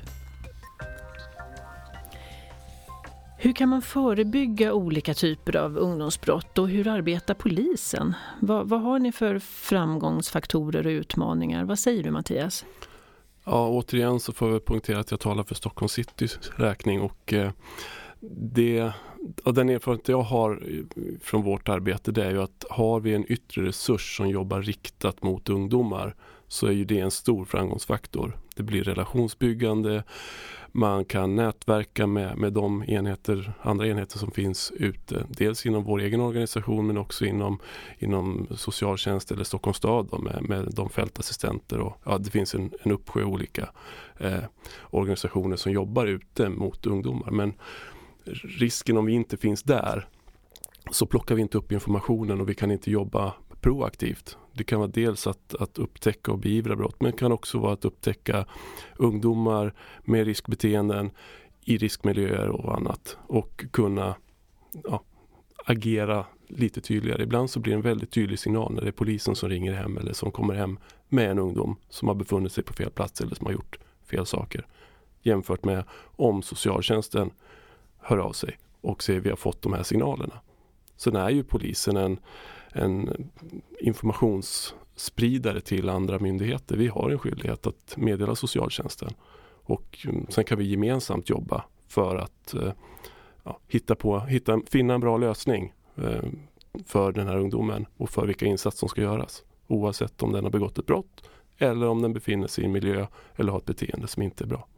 Hur 3.38 3.52
kan 3.52 3.68
man 3.68 3.82
förebygga 3.82 4.72
olika 4.72 5.14
typer 5.14 5.56
av 5.56 5.76
ungdomsbrott 5.76 6.58
och 6.58 6.68
hur 6.68 6.88
arbetar 6.88 7.34
polisen? 7.34 8.14
Vad, 8.40 8.68
vad, 8.68 8.80
har 8.80 8.98
ni 8.98 9.12
för 9.12 9.38
framgångsfaktorer 9.38 10.86
och 10.86 10.90
utmaningar? 10.90 11.64
Vad 11.64 11.78
säger 11.78 12.02
du 12.02 12.10
Mattias? 12.10 12.64
Ja, 13.44 13.68
återigen 13.68 14.20
så 14.20 14.32
får 14.32 14.52
jag 14.52 14.64
poängtera 14.64 15.00
att 15.00 15.10
jag 15.10 15.20
talar 15.20 15.44
för 15.44 15.54
Stockholm 15.54 15.88
Citys 15.88 16.38
räkning 16.56 17.00
och 17.00 17.32
eh, 17.32 17.50
det, 18.20 18.92
och 19.44 19.54
den 19.54 19.68
erfarenhet 19.68 20.08
jag 20.08 20.22
har 20.22 20.62
från 21.20 21.42
vårt 21.42 21.68
arbete 21.68 22.12
det 22.12 22.24
är 22.24 22.30
ju 22.30 22.42
att 22.42 22.64
har 22.70 23.00
vi 23.00 23.14
en 23.14 23.32
yttre 23.32 23.62
resurs 23.62 24.16
som 24.16 24.28
jobbar 24.28 24.62
riktat 24.62 25.22
mot 25.22 25.48
ungdomar 25.48 26.14
så 26.48 26.66
är 26.66 26.72
ju 26.72 26.84
det 26.84 26.98
en 26.98 27.10
stor 27.10 27.44
framgångsfaktor. 27.44 28.38
Det 28.56 28.62
blir 28.62 28.84
relationsbyggande, 28.84 30.04
man 30.76 31.04
kan 31.04 31.36
nätverka 31.36 32.06
med, 32.06 32.38
med 32.38 32.52
de 32.52 32.84
enheter, 32.88 33.52
andra 33.62 33.86
enheter 33.86 34.18
som 34.18 34.30
finns 34.30 34.72
ute. 34.76 35.26
Dels 35.28 35.66
inom 35.66 35.84
vår 35.84 36.00
egen 36.00 36.20
organisation 36.20 36.86
men 36.86 36.96
också 36.96 37.24
inom, 37.24 37.58
inom 37.98 38.46
socialtjänst 38.50 39.30
eller 39.30 39.44
Stockholms 39.44 39.76
stad 39.76 40.08
då, 40.10 40.18
med, 40.18 40.42
med 40.48 40.68
de 40.72 40.90
fältassistenter. 40.90 41.78
Och, 41.78 42.00
ja, 42.04 42.18
det 42.18 42.30
finns 42.30 42.54
en, 42.54 42.70
en 42.82 42.92
uppsjö 42.92 43.24
olika 43.24 43.68
eh, 44.18 44.42
organisationer 44.90 45.56
som 45.56 45.72
jobbar 45.72 46.06
ute 46.06 46.48
mot 46.48 46.86
ungdomar. 46.86 47.30
Men 47.30 47.54
risken 48.42 48.96
om 48.96 49.06
vi 49.06 49.12
inte 49.12 49.36
finns 49.36 49.62
där 49.62 50.08
så 50.90 51.06
plockar 51.06 51.34
vi 51.34 51.42
inte 51.42 51.58
upp 51.58 51.72
informationen 51.72 52.40
och 52.40 52.48
vi 52.48 52.54
kan 52.54 52.70
inte 52.70 52.90
jobba 52.90 53.34
proaktivt. 53.60 54.38
Det 54.52 54.64
kan 54.64 54.78
vara 54.78 54.90
dels 54.90 55.26
att, 55.26 55.54
att 55.54 55.78
upptäcka 55.78 56.32
och 56.32 56.38
beivra 56.38 56.76
brott 56.76 57.00
men 57.00 57.10
det 57.10 57.18
kan 57.18 57.32
också 57.32 57.58
vara 57.58 57.72
att 57.72 57.84
upptäcka 57.84 58.46
ungdomar 58.96 59.74
med 60.04 60.26
riskbeteenden 60.26 61.10
i 61.64 61.76
riskmiljöer 61.76 62.48
och 62.48 62.76
annat 62.76 63.18
och 63.26 63.64
kunna 63.70 64.16
ja, 64.84 65.02
agera 65.64 66.26
lite 66.48 66.80
tydligare. 66.80 67.22
Ibland 67.22 67.50
så 67.50 67.60
blir 67.60 67.72
det 67.72 67.78
en 67.78 67.82
väldigt 67.82 68.10
tydlig 68.10 68.38
signal 68.38 68.74
när 68.74 68.82
det 68.82 68.88
är 68.88 68.92
polisen 68.92 69.36
som 69.36 69.48
ringer 69.48 69.72
hem 69.72 69.98
eller 69.98 70.12
som 70.12 70.30
kommer 70.30 70.54
hem 70.54 70.78
med 71.08 71.30
en 71.30 71.38
ungdom 71.38 71.76
som 71.88 72.08
har 72.08 72.14
befunnit 72.14 72.52
sig 72.52 72.64
på 72.64 72.72
fel 72.72 72.90
plats 72.90 73.20
eller 73.20 73.34
som 73.34 73.46
har 73.46 73.52
gjort 73.52 73.78
fel 74.10 74.26
saker. 74.26 74.66
Jämfört 75.22 75.64
med 75.64 75.84
om 76.16 76.42
socialtjänsten 76.42 77.30
hör 78.06 78.18
av 78.18 78.32
sig 78.32 78.58
och 78.80 79.02
säger 79.02 79.20
vi 79.20 79.30
har 79.30 79.36
fått 79.36 79.62
de 79.62 79.72
här 79.72 79.82
signalerna. 79.82 80.40
Sen 80.96 81.16
är 81.16 81.30
ju 81.30 81.44
polisen 81.44 81.96
en, 81.96 82.18
en 82.72 83.30
informationsspridare 83.80 85.60
till 85.60 85.88
andra 85.88 86.18
myndigheter. 86.18 86.76
Vi 86.76 86.86
har 86.86 87.10
en 87.10 87.18
skyldighet 87.18 87.66
att 87.66 87.96
meddela 87.96 88.34
socialtjänsten 88.34 89.10
och 89.66 89.98
mm, 90.04 90.26
sen 90.28 90.44
kan 90.44 90.58
vi 90.58 90.64
gemensamt 90.64 91.30
jobba 91.30 91.64
för 91.88 92.16
att 92.16 92.54
eh, 92.54 92.72
ja, 93.44 93.58
hitta 93.68 93.94
på, 93.94 94.18
hitta, 94.18 94.60
finna 94.70 94.94
en 94.94 95.00
bra 95.00 95.16
lösning 95.16 95.72
eh, 95.96 96.22
för 96.86 97.12
den 97.12 97.26
här 97.26 97.36
ungdomen 97.36 97.86
och 97.96 98.10
för 98.10 98.26
vilka 98.26 98.46
insatser 98.46 98.78
som 98.78 98.88
ska 98.88 99.00
göras. 99.00 99.44
Oavsett 99.66 100.22
om 100.22 100.32
den 100.32 100.44
har 100.44 100.50
begått 100.50 100.78
ett 100.78 100.86
brott 100.86 101.28
eller 101.58 101.86
om 101.86 102.02
den 102.02 102.12
befinner 102.12 102.48
sig 102.48 102.64
i 102.64 102.66
en 102.66 102.72
miljö 102.72 103.06
eller 103.36 103.52
har 103.52 103.58
ett 103.58 103.66
beteende 103.66 104.08
som 104.08 104.22
inte 104.22 104.44
är 104.44 104.48
bra. 104.48 104.68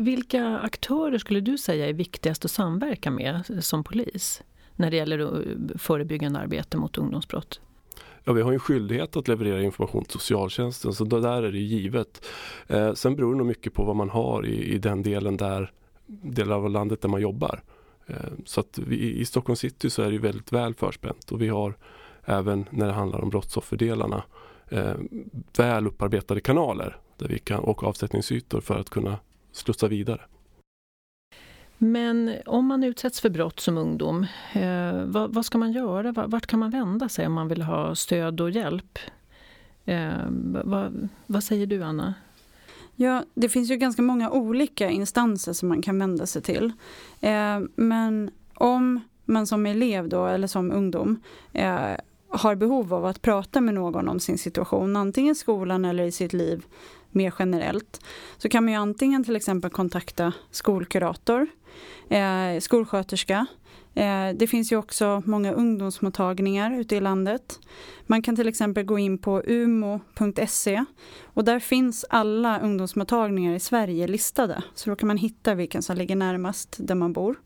Vilka 0.00 0.58
aktörer 0.58 1.18
skulle 1.18 1.40
du 1.40 1.58
säga 1.58 1.88
är 1.88 1.92
viktigast 1.92 2.44
att 2.44 2.50
samverka 2.50 3.10
med 3.10 3.44
som 3.60 3.84
polis? 3.84 4.42
när 4.78 4.90
det 4.90 4.96
gäller 4.96 5.18
eh, 5.18 5.78
förebyggande 5.78 6.38
arbete 6.38 6.76
mot 6.76 6.98
ungdomsbrott? 6.98 7.60
Ja, 8.24 8.32
vi 8.32 8.42
har 8.42 8.52
en 8.52 8.60
skyldighet 8.60 9.16
att 9.16 9.28
leverera 9.28 9.62
information 9.62 10.04
till 10.04 10.12
socialtjänsten 10.12 10.92
så 10.92 11.04
där 11.04 11.42
är 11.42 11.52
det 11.52 11.58
givet. 11.58 12.26
Eh, 12.66 12.92
sen 12.92 13.16
beror 13.16 13.32
det 13.32 13.38
nog 13.38 13.46
mycket 13.46 13.74
på 13.74 13.84
vad 13.84 13.96
man 13.96 14.10
har 14.10 14.46
i, 14.46 14.74
i 14.74 14.78
den 14.78 15.02
delen 15.02 15.36
där, 15.36 15.72
delar 16.06 16.56
av 16.56 16.70
landet 16.70 17.00
där 17.00 17.08
man 17.08 17.20
jobbar. 17.20 17.62
Eh, 18.06 18.16
så 18.44 18.60
att 18.60 18.78
vi, 18.86 19.12
i 19.12 19.24
Stockholm 19.24 19.56
city 19.56 19.90
så 19.90 20.02
är 20.02 20.10
det 20.10 20.18
väldigt 20.18 20.52
väl 20.52 20.74
förspänt 20.74 21.32
och 21.32 21.42
vi 21.42 21.48
har 21.48 21.74
även 22.24 22.66
när 22.70 22.86
det 22.86 22.92
handlar 22.92 23.20
om 23.20 23.30
brottsofferdelarna 23.30 24.22
eh, 24.68 24.94
väl 25.56 25.86
upparbetade 25.86 26.40
kanaler 26.40 26.96
där 27.16 27.28
vi 27.28 27.38
kan, 27.38 27.60
och 27.60 27.84
avsättningsytor 27.84 28.60
för 28.60 28.78
att 28.78 28.90
kunna 28.90 29.18
slussa 29.58 29.88
vidare. 29.88 30.20
Men 31.78 32.34
om 32.46 32.66
man 32.66 32.84
utsätts 32.84 33.20
för 33.20 33.30
brott 33.30 33.60
som 33.60 33.78
ungdom, 33.78 34.26
eh, 34.52 35.04
vad, 35.04 35.34
vad, 35.34 35.44
ska 35.44 35.58
man 35.58 35.72
göra? 35.72 36.12
Vart 36.12 36.46
kan 36.46 36.58
man 36.58 36.70
vända 36.70 37.08
sig 37.08 37.26
om 37.26 37.32
man 37.32 37.48
vill 37.48 37.62
ha 37.62 37.94
stöd 37.94 38.40
och 38.40 38.50
hjälp? 38.50 38.98
Eh, 39.84 40.12
vad, 40.64 41.08
vad 41.26 41.44
säger 41.44 41.66
du, 41.66 41.82
Anna? 41.82 42.14
Ja, 42.94 43.24
det 43.34 43.48
finns 43.48 43.70
ju 43.70 43.76
ganska 43.76 44.02
många 44.02 44.30
olika 44.30 44.90
instanser 44.90 45.52
som 45.52 45.68
man 45.68 45.82
kan 45.82 45.98
vända 45.98 46.26
sig 46.26 46.42
till. 46.42 46.72
Eh, 47.20 47.60
men 47.74 48.30
om 48.54 49.00
man 49.24 49.46
som 49.46 49.66
elev 49.66 50.08
då, 50.08 50.26
eller 50.26 50.46
som 50.46 50.72
ungdom 50.72 51.20
eh, 51.52 51.92
har 52.28 52.54
behov 52.54 52.94
av 52.94 53.06
att 53.06 53.22
prata 53.22 53.60
med 53.60 53.74
någon 53.74 54.08
om 54.08 54.20
sin 54.20 54.38
situation, 54.38 54.96
antingen 54.96 55.32
i 55.32 55.34
skolan 55.34 55.84
eller 55.84 56.04
i 56.04 56.12
sitt 56.12 56.32
liv 56.32 56.66
mer 57.10 57.34
generellt, 57.38 58.00
så 58.38 58.48
kan 58.48 58.64
man 58.64 58.72
ju 58.72 58.78
antingen 58.78 59.24
till 59.24 59.36
exempel 59.36 59.70
kontakta 59.70 60.32
skolkurator, 60.50 61.46
eh, 62.08 62.60
skolsköterska. 62.60 63.46
Eh, 63.94 64.28
det 64.34 64.46
finns 64.46 64.72
ju 64.72 64.76
också 64.76 65.22
många 65.26 65.52
ungdomsmottagningar 65.52 66.80
ute 66.80 66.96
i 66.96 67.00
landet. 67.00 67.58
Man 68.06 68.22
kan 68.22 68.36
till 68.36 68.48
exempel 68.48 68.84
gå 68.84 68.98
in 68.98 69.18
på 69.18 69.42
umo.se 69.46 70.84
och 71.24 71.44
där 71.44 71.60
finns 71.60 72.04
alla 72.10 72.60
ungdomsmottagningar 72.60 73.54
i 73.54 73.60
Sverige 73.60 74.06
listade. 74.06 74.62
Så 74.74 74.90
då 74.90 74.96
kan 74.96 75.06
man 75.06 75.16
hitta 75.16 75.54
vilken 75.54 75.82
som 75.82 75.96
ligger 75.96 76.16
närmast 76.16 76.76
där 76.78 76.94
man 76.94 77.12
bor. 77.12 77.36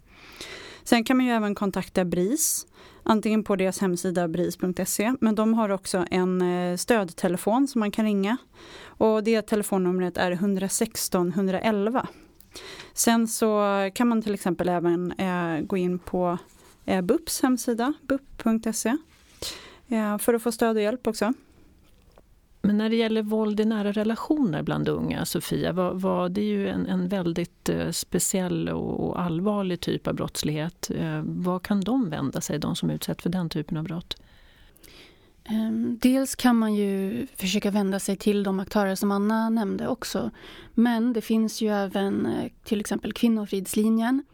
Sen 0.84 1.04
kan 1.04 1.16
man 1.16 1.26
ju 1.26 1.32
även 1.32 1.54
kontakta 1.54 2.04
BRIS, 2.04 2.66
antingen 3.02 3.44
på 3.44 3.56
deras 3.56 3.78
hemsida 3.78 4.28
bris.se, 4.28 5.14
men 5.20 5.34
de 5.34 5.54
har 5.54 5.68
också 5.68 6.04
en 6.10 6.42
eh, 6.42 6.76
stödtelefon 6.76 7.68
som 7.68 7.78
man 7.78 7.90
kan 7.90 8.04
ringa. 8.04 8.36
Och 8.84 9.24
det 9.24 9.42
telefonnumret 9.42 10.16
är 10.16 10.30
116 10.30 11.28
111. 11.28 12.08
Sen 12.92 13.28
så 13.28 13.62
kan 13.94 14.08
man 14.08 14.22
till 14.22 14.34
exempel 14.34 14.68
även 14.68 15.12
eh, 15.12 15.60
gå 15.60 15.76
in 15.76 15.98
på 15.98 16.38
eh, 16.84 17.02
BUPs 17.02 17.42
hemsida, 17.42 17.92
bup.se, 18.02 18.96
eh, 19.88 20.18
för 20.18 20.34
att 20.34 20.42
få 20.42 20.52
stöd 20.52 20.76
och 20.76 20.82
hjälp 20.82 21.06
också. 21.06 21.32
Men 22.64 22.78
när 22.78 22.90
det 22.90 22.96
gäller 22.96 23.22
våld 23.22 23.60
i 23.60 23.64
nära 23.64 23.92
relationer 23.92 24.62
bland 24.62 24.88
unga, 24.88 25.24
Sofia, 25.24 25.72
vad, 25.72 26.00
vad, 26.00 26.32
det 26.32 26.40
är 26.40 26.44
ju 26.44 26.68
en, 26.68 26.86
en 26.86 27.08
väldigt 27.08 27.68
eh, 27.68 27.90
speciell 27.90 28.68
och, 28.68 29.08
och, 29.08 29.20
allvarlig 29.20 29.80
typ 29.80 30.06
av 30.06 30.14
brottslighet. 30.14 30.90
Eh, 30.94 31.22
vad 31.24 31.62
kan 31.62 31.80
de 31.80 32.10
vända 32.10 32.40
sig, 32.40 32.58
de 32.58 32.76
som 32.76 32.90
utsätts 32.90 33.22
för 33.22 33.30
den 33.30 33.48
typen 33.48 33.76
av 33.76 33.84
brott? 33.84 34.16
Ehm, 35.44 35.98
dels 36.02 36.36
kan 36.36 36.56
man 36.56 36.74
ju 36.74 37.26
försöka 37.36 37.70
vända 37.70 38.00
sig 38.00 38.16
till 38.16 38.42
de 38.42 38.60
aktörer 38.60 38.94
som 38.94 39.10
Anna 39.10 39.50
nämnde 39.50 39.88
också. 39.88 40.30
Men 40.74 41.12
det 41.12 41.20
finns 41.20 41.60
ju 41.60 41.68
även 41.68 42.26
eh, 42.26 42.52
till 42.64 42.80
exempel 42.80 43.12
Kvinnofridslinjen 43.12 44.24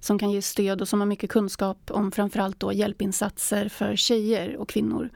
som 0.00 0.18
kan 0.18 0.30
ge 0.30 0.42
stöd 0.42 0.80
och 0.80 0.88
som 0.88 1.00
har 1.00 1.06
mycket 1.06 1.30
kunskap 1.30 1.90
om 1.90 2.12
framförallt 2.12 2.60
då 2.60 2.72
hjälpinsatser 2.72 3.68
för 3.68 3.96
tjejer 3.96 4.56
och 4.56 4.68
kvinnor. 4.68 5.10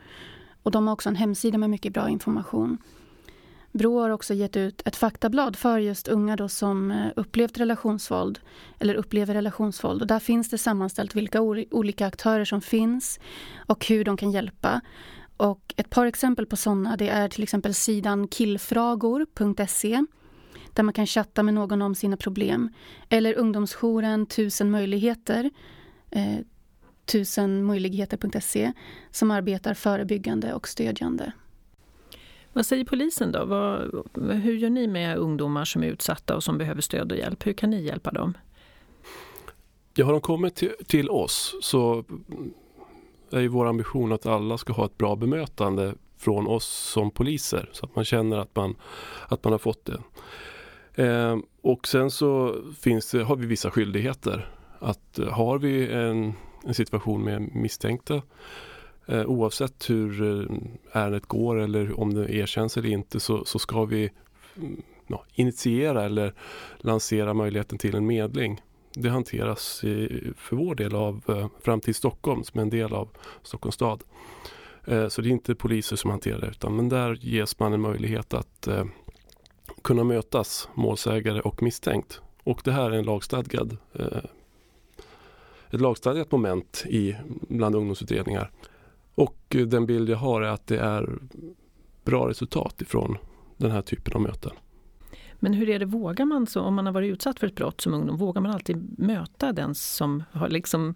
Och 0.62 0.70
de 0.70 0.86
har 0.86 0.94
också 0.94 1.08
en 1.08 1.16
hemsida 1.16 1.58
med 1.58 1.70
mycket 1.70 1.92
bra 1.92 2.08
information. 2.08 2.78
Brå 3.72 4.00
har 4.00 4.10
också 4.10 4.34
gett 4.34 4.56
ut 4.56 4.82
ett 4.84 4.96
faktablad 4.96 5.56
för 5.56 5.78
just 5.78 6.08
unga 6.08 6.36
då 6.36 6.48
som 6.48 6.90
eh, 6.90 7.10
upplevt 7.16 7.58
relationsvåld 7.58 8.38
eller 8.78 8.94
upplever 8.94 9.34
relationsvåld. 9.34 10.02
Och 10.02 10.06
där 10.06 10.18
finns 10.18 10.50
det 10.50 10.58
sammanställt 10.58 11.14
vilka 11.14 11.40
olika 11.70 12.06
aktörer 12.06 12.44
som 12.44 12.60
finns 12.60 13.20
och 13.66 13.86
hur 13.86 14.04
de 14.04 14.16
kan 14.16 14.30
hjälpa. 14.30 14.80
Och 15.36 15.74
ett 15.76 15.90
par 15.90 16.06
exempel 16.06 16.46
på 16.46 16.56
sådana 16.56 16.96
det 16.96 17.08
är 17.08 17.28
till 17.28 17.42
exempel 17.42 17.74
sidan 17.74 18.28
killfragor.se 18.28 20.04
där 20.74 20.82
man 20.82 20.94
kan 20.94 21.06
chatta 21.06 21.42
med 21.42 21.54
någon 21.54 21.82
om 21.82 21.94
sina 21.94 22.16
problem. 22.16 22.70
Eller 23.08 23.38
ungdomsjouren 23.38 24.26
Tusen 24.26 24.70
möjligheter 24.70 25.50
eh, 26.10 26.38
tusenmöjligheter.se 27.12 28.72
som 29.10 29.30
arbetar 29.30 29.74
förebyggande 29.74 30.54
och 30.54 30.68
stödjande. 30.68 31.32
Vad 32.52 32.66
säger 32.66 32.84
polisen 32.84 33.32
då? 33.32 33.44
Vad, 33.44 34.06
hur 34.32 34.54
gör 34.54 34.70
ni 34.70 34.86
med 34.86 35.18
ungdomar 35.18 35.64
som 35.64 35.82
är 35.82 35.86
utsatta 35.86 36.36
och 36.36 36.44
som 36.44 36.58
behöver 36.58 36.80
stöd 36.80 37.12
och 37.12 37.18
hjälp? 37.18 37.46
Hur 37.46 37.52
kan 37.52 37.70
ni 37.70 37.82
hjälpa 37.82 38.10
dem? 38.10 38.34
Ja, 39.94 40.04
har 40.04 40.12
de 40.12 40.20
kommit 40.20 40.54
till, 40.56 40.72
till 40.86 41.10
oss 41.10 41.56
så 41.62 42.04
är 43.30 43.40
ju 43.40 43.48
vår 43.48 43.66
ambition 43.66 44.12
att 44.12 44.26
alla 44.26 44.58
ska 44.58 44.72
ha 44.72 44.84
ett 44.84 44.98
bra 44.98 45.16
bemötande 45.16 45.94
från 46.18 46.46
oss 46.46 46.66
som 46.66 47.10
poliser 47.10 47.70
så 47.72 47.86
att 47.86 47.96
man 47.96 48.04
känner 48.04 48.38
att 48.38 48.56
man, 48.56 48.76
att 49.28 49.44
man 49.44 49.52
har 49.52 49.58
fått 49.58 49.84
det. 49.84 50.00
Eh, 51.04 51.38
och 51.62 51.88
sen 51.88 52.10
så 52.10 52.56
finns 52.80 53.10
det, 53.10 53.22
har 53.22 53.36
vi 53.36 53.46
vissa 53.46 53.70
skyldigheter. 53.70 54.54
Att 54.78 55.18
har 55.30 55.58
vi 55.58 55.92
en, 55.92 56.32
en 56.64 56.74
situation 56.74 57.24
med 57.24 57.54
misstänkta 57.54 58.22
eh, 59.06 59.24
oavsett 59.26 59.90
hur 59.90 60.22
eh, 60.22 60.56
ärendet 60.92 61.26
går 61.26 61.60
eller 61.60 62.00
om 62.00 62.14
det 62.14 62.34
erkänns 62.34 62.76
eller 62.76 62.88
inte 62.88 63.20
så, 63.20 63.44
så 63.44 63.58
ska 63.58 63.84
vi 63.84 64.10
mm, 64.56 64.82
ja, 65.06 65.24
initiera 65.34 66.04
eller 66.04 66.34
lansera 66.78 67.34
möjligheten 67.34 67.78
till 67.78 67.94
en 67.94 68.06
medling 68.06 68.60
det 68.94 69.08
hanteras 69.08 69.84
i, 69.84 70.22
för 70.36 70.56
vår 70.56 70.74
del 70.74 70.94
av 70.94 71.22
eh, 71.28 71.48
Framtid 71.62 71.96
Stockholm 71.96 72.44
som 72.44 72.58
är 72.58 72.62
en 72.62 72.70
del 72.70 72.92
av 72.92 73.08
Stockholms 73.42 73.74
stad. 73.74 74.02
Eh, 74.84 75.08
så 75.08 75.22
det 75.22 75.28
är 75.28 75.32
inte 75.32 75.54
poliser 75.54 75.96
som 75.96 76.10
hanterar 76.10 76.40
det 76.40 76.46
utan 76.46 76.76
men 76.76 76.88
där 76.88 77.18
ges 77.20 77.58
man 77.58 77.72
en 77.72 77.80
möjlighet 77.80 78.34
att 78.34 78.66
eh, 78.66 78.84
kunna 79.82 80.04
mötas 80.04 80.68
målsägare 80.74 81.40
och 81.40 81.62
misstänkt. 81.62 82.20
Och 82.44 82.60
det 82.64 82.72
här 82.72 82.90
är 82.90 82.98
en 82.98 83.04
lagstadgad 83.04 83.76
eh, 83.92 84.24
ett 85.70 85.80
lagstadgat 85.80 86.32
moment 86.32 86.84
i 86.88 87.16
bland 87.48 87.74
ungdomsutredningar. 87.74 88.50
Och 89.14 89.36
eh, 89.48 89.66
den 89.66 89.86
bild 89.86 90.08
jag 90.08 90.16
har 90.16 90.42
är 90.42 90.48
att 90.48 90.66
det 90.66 90.78
är 90.78 91.18
bra 92.04 92.28
resultat 92.28 92.82
ifrån 92.82 93.16
den 93.56 93.70
här 93.70 93.82
typen 93.82 94.14
av 94.14 94.20
möten. 94.20 94.52
Men 95.40 95.52
hur 95.52 95.68
är 95.68 95.78
det, 95.78 95.84
vågar 95.84 96.24
man 96.24 96.46
så, 96.46 96.60
om 96.60 96.74
man 96.74 96.86
har 96.86 96.92
varit 96.92 97.12
utsatt 97.12 97.40
för 97.40 97.46
ett 97.46 97.54
brott 97.54 97.80
som 97.80 97.94
ungdom, 97.94 98.16
vågar 98.16 98.40
man 98.40 98.52
alltid 98.52 98.98
möta 98.98 99.52
den 99.52 99.74
som 99.74 100.22
har 100.32 100.48
liksom 100.48 100.94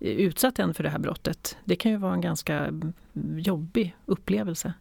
utsatt 0.00 0.58
en 0.58 0.74
för 0.74 0.82
det 0.82 0.90
här 0.90 0.98
brottet? 0.98 1.56
Det 1.64 1.76
kan 1.76 1.92
ju 1.92 1.98
vara 1.98 2.14
en 2.14 2.20
ganska 2.20 2.72
jobbig 3.36 3.96
upplevelse. 4.06 4.72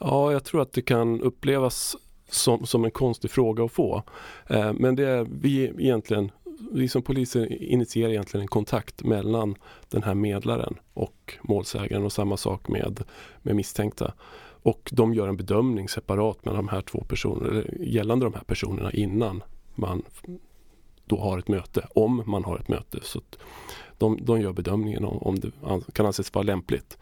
Ja, 0.00 0.32
jag 0.32 0.44
tror 0.44 0.62
att 0.62 0.72
det 0.72 0.82
kan 0.82 1.20
upplevas 1.20 1.96
som, 2.28 2.66
som 2.66 2.84
en 2.84 2.90
konstig 2.90 3.30
fråga 3.30 3.64
att 3.64 3.72
få. 3.72 4.02
Eh, 4.46 4.72
men 4.72 4.96
det 4.96 5.08
är 5.08 5.26
vi 5.30 5.72
egentligen, 5.78 6.30
vi 6.72 6.88
som 6.88 7.02
poliser 7.02 7.62
initierar 7.62 8.10
egentligen 8.10 8.42
en 8.42 8.48
kontakt 8.48 9.04
mellan 9.04 9.54
den 9.88 10.02
här 10.02 10.14
medlaren 10.14 10.74
och 10.94 11.38
målsägaren 11.42 12.04
och 12.04 12.12
samma 12.12 12.36
sak 12.36 12.68
med, 12.68 13.02
med 13.42 13.56
misstänkta. 13.56 14.14
Och 14.62 14.90
de 14.92 15.14
gör 15.14 15.28
en 15.28 15.36
bedömning 15.36 15.88
separat 15.88 16.44
med 16.44 16.54
de 16.54 16.68
här 16.68 16.80
två 16.80 17.04
personerna, 17.08 17.62
gällande 17.80 18.26
de 18.26 18.34
här 18.34 18.44
personerna 18.44 18.92
innan 18.92 19.42
man 19.74 20.02
då 21.04 21.20
har 21.20 21.38
ett 21.38 21.48
möte, 21.48 21.86
om 21.94 22.22
man 22.26 22.44
har 22.44 22.58
ett 22.58 22.68
möte. 22.68 22.98
Så 23.02 23.20
de, 23.98 24.18
de 24.22 24.40
gör 24.40 24.52
bedömningen 24.52 25.04
om, 25.04 25.18
om 25.18 25.40
det 25.40 25.50
kan 25.92 26.06
anses 26.06 26.34
vara 26.34 26.42
lämpligt. 26.42 26.98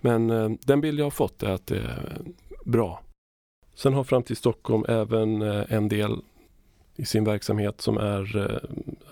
Men 0.00 0.30
eh, 0.30 0.50
den 0.66 0.80
bild 0.80 1.00
jag 1.00 1.04
har 1.04 1.10
fått 1.10 1.42
är 1.42 1.50
att 1.50 1.66
det 1.66 1.78
är 1.78 2.20
bra. 2.64 3.02
Sen 3.74 3.94
har 3.94 4.04
Framtid 4.04 4.38
Stockholm 4.38 4.84
även 4.88 5.42
eh, 5.42 5.64
en 5.68 5.88
del 5.88 6.20
i 6.96 7.04
sin 7.04 7.24
verksamhet 7.24 7.80
som 7.80 7.96
är 7.98 8.36
eh, 8.36 8.56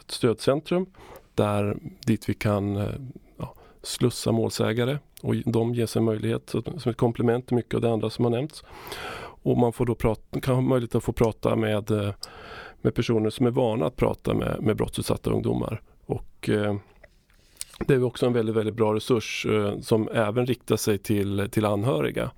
ett 0.01 0.11
stödcentrum 0.11 0.87
där 1.35 1.77
dit 2.07 2.29
vi 2.29 2.35
kan 2.35 2.77
eh, 2.77 2.89
ja, 3.37 3.55
slussa 3.83 4.33
målsägare 4.33 4.99
och 5.23 5.35
de 5.37 5.75
ges 5.75 5.97
en 5.97 6.05
möjlighet 6.05 6.55
som 6.79 6.91
ett 6.91 6.97
komplement 6.97 7.47
till 7.47 7.57
mycket 7.57 7.75
av 7.75 7.81
det 7.81 7.93
andra 7.93 8.11
som 8.11 8.25
har 8.25 8.33
nämnts. 8.33 8.65
Och 9.43 9.59
man 9.59 9.73
får 9.73 9.87
då 9.87 9.95
prata, 9.95 10.41
kan 10.41 10.55
ha 10.55 10.63
möjlighet 10.63 10.95
att 10.95 11.05
få 11.05 11.13
prata 11.13 11.57
med, 11.57 11.91
eh, 11.91 12.15
med 12.81 12.95
personer 12.95 13.31
som 13.31 13.47
är 13.47 13.51
vana 13.51 13.87
att 13.87 13.97
prata 13.97 14.35
med, 14.35 14.63
med 14.63 14.77
brottsutsatta 14.77 15.31
ungdomar. 15.31 15.83
Och, 16.07 16.49
eh, 16.49 16.77
det 17.87 17.95
är 17.95 18.05
också 18.05 18.27
en 18.27 18.33
väldigt, 18.33 18.57
väldigt 18.57 18.75
bra 18.75 18.95
resurs 18.95 19.47
eh, 19.47 19.81
som 19.81 20.09
även 20.09 20.47
riktar 20.47 20.77
sig 20.77 20.99
till, 20.99 21.49
till 21.51 21.65
anhöriga 21.65 22.31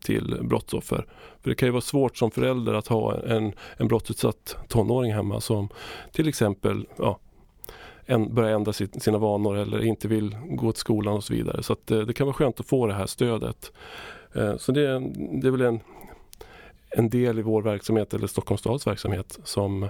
till 0.00 0.38
brottsoffer. 0.42 1.06
För 1.42 1.50
det 1.50 1.56
kan 1.56 1.68
ju 1.68 1.72
vara 1.72 1.80
svårt 1.80 2.16
som 2.16 2.30
förälder 2.30 2.74
att 2.74 2.86
ha 2.86 3.22
en, 3.22 3.52
en 3.76 3.88
brottsutsatt 3.88 4.56
tonåring 4.68 5.12
hemma 5.12 5.40
som 5.40 5.68
till 6.12 6.28
exempel 6.28 6.86
ja, 6.96 7.18
en, 8.06 8.34
börjar 8.34 8.50
ändra 8.54 8.72
sitt, 8.72 9.02
sina 9.02 9.18
vanor 9.18 9.56
eller 9.56 9.84
inte 9.84 10.08
vill 10.08 10.36
gå 10.44 10.72
till 10.72 10.80
skolan 10.80 11.14
och 11.14 11.24
så 11.24 11.34
vidare. 11.34 11.62
Så 11.62 11.72
att, 11.72 11.90
eh, 11.90 11.98
det 11.98 12.12
kan 12.12 12.26
vara 12.26 12.34
skönt 12.34 12.60
att 12.60 12.66
få 12.66 12.86
det 12.86 12.94
här 12.94 13.06
stödet. 13.06 13.72
Eh, 14.34 14.56
så 14.56 14.72
det, 14.72 15.00
det 15.40 15.46
är 15.46 15.50
väl 15.50 15.60
en, 15.60 15.80
en 16.90 17.10
del 17.10 17.38
i 17.38 17.42
vår 17.42 17.62
verksamhet 17.62 18.14
eller 18.14 18.26
Stockholms 18.26 18.60
stads 18.60 18.86
verksamhet 18.86 19.38
som, 19.44 19.82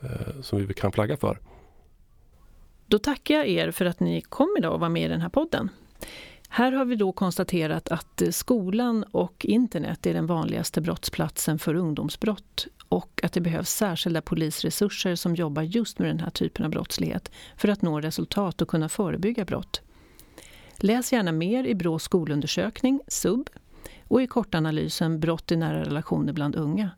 eh, 0.00 0.40
som 0.42 0.66
vi 0.66 0.74
kan 0.74 0.92
flagga 0.92 1.16
för. 1.16 1.38
Då 2.86 2.98
tackar 2.98 3.34
jag 3.34 3.48
er 3.48 3.70
för 3.70 3.84
att 3.84 4.00
ni 4.00 4.20
kom 4.20 4.54
idag 4.58 4.74
och 4.74 4.80
var 4.80 4.88
med 4.88 5.04
i 5.04 5.08
den 5.08 5.20
här 5.20 5.28
podden. 5.28 5.70
Här 6.48 6.72
har 6.72 6.84
vi 6.84 6.96
då 6.96 7.12
konstaterat 7.12 7.88
att 7.88 8.22
skolan 8.30 9.02
och 9.02 9.46
internet 9.48 10.06
är 10.06 10.14
den 10.14 10.26
vanligaste 10.26 10.80
brottsplatsen 10.80 11.58
för 11.58 11.74
ungdomsbrott 11.74 12.66
och 12.88 13.20
att 13.22 13.32
det 13.32 13.40
behövs 13.40 13.70
särskilda 13.70 14.22
polisresurser 14.22 15.14
som 15.14 15.34
jobbar 15.34 15.62
just 15.62 15.98
med 15.98 16.08
den 16.08 16.20
här 16.20 16.30
typen 16.30 16.64
av 16.64 16.70
brottslighet 16.70 17.30
för 17.56 17.68
att 17.68 17.82
nå 17.82 18.00
resultat 18.00 18.62
och 18.62 18.68
kunna 18.68 18.88
förebygga 18.88 19.44
brott. 19.44 19.80
Läs 20.76 21.12
gärna 21.12 21.32
mer 21.32 21.64
i 21.64 21.74
Brås 21.74 22.02
skolundersökning, 22.02 23.00
SUB, 23.08 23.50
och 24.08 24.22
i 24.22 24.26
kortanalysen 24.26 25.20
Brott 25.20 25.52
i 25.52 25.56
nära 25.56 25.84
relationer 25.84 26.32
bland 26.32 26.56
unga. 26.56 26.90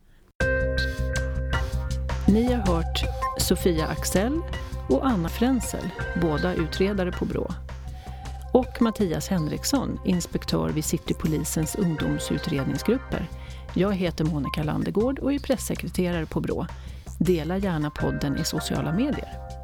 Ni 2.29 2.53
har 2.53 2.75
hört 2.75 3.01
Sofia 3.39 3.87
Axell 3.87 4.41
och 4.89 5.07
Anna 5.07 5.29
Frenzel, 5.29 5.91
båda 6.23 6.55
utredare 6.55 7.13
på 7.13 7.25
Brå. 7.25 7.51
Och 8.53 8.83
Mattias 8.83 9.29
Henriksson, 9.29 10.01
inspektör 10.05 10.69
vid 10.69 10.85
Citypolisens 10.85 11.75
ungdomsutredningsgrupper. 11.75 13.27
Jag 13.75 13.95
heter 13.95 14.25
Monica 14.25 14.63
Landegård 14.63 15.19
och 15.19 15.33
är 15.33 15.39
pressekreterare 15.39 16.27
på 16.27 16.41
Brå. 16.41 16.67
Dela 17.19 17.59
gärna 17.59 17.91
podden 17.91 18.39
i 18.39 18.45
sociala 18.45 18.93
medier. 18.93 19.60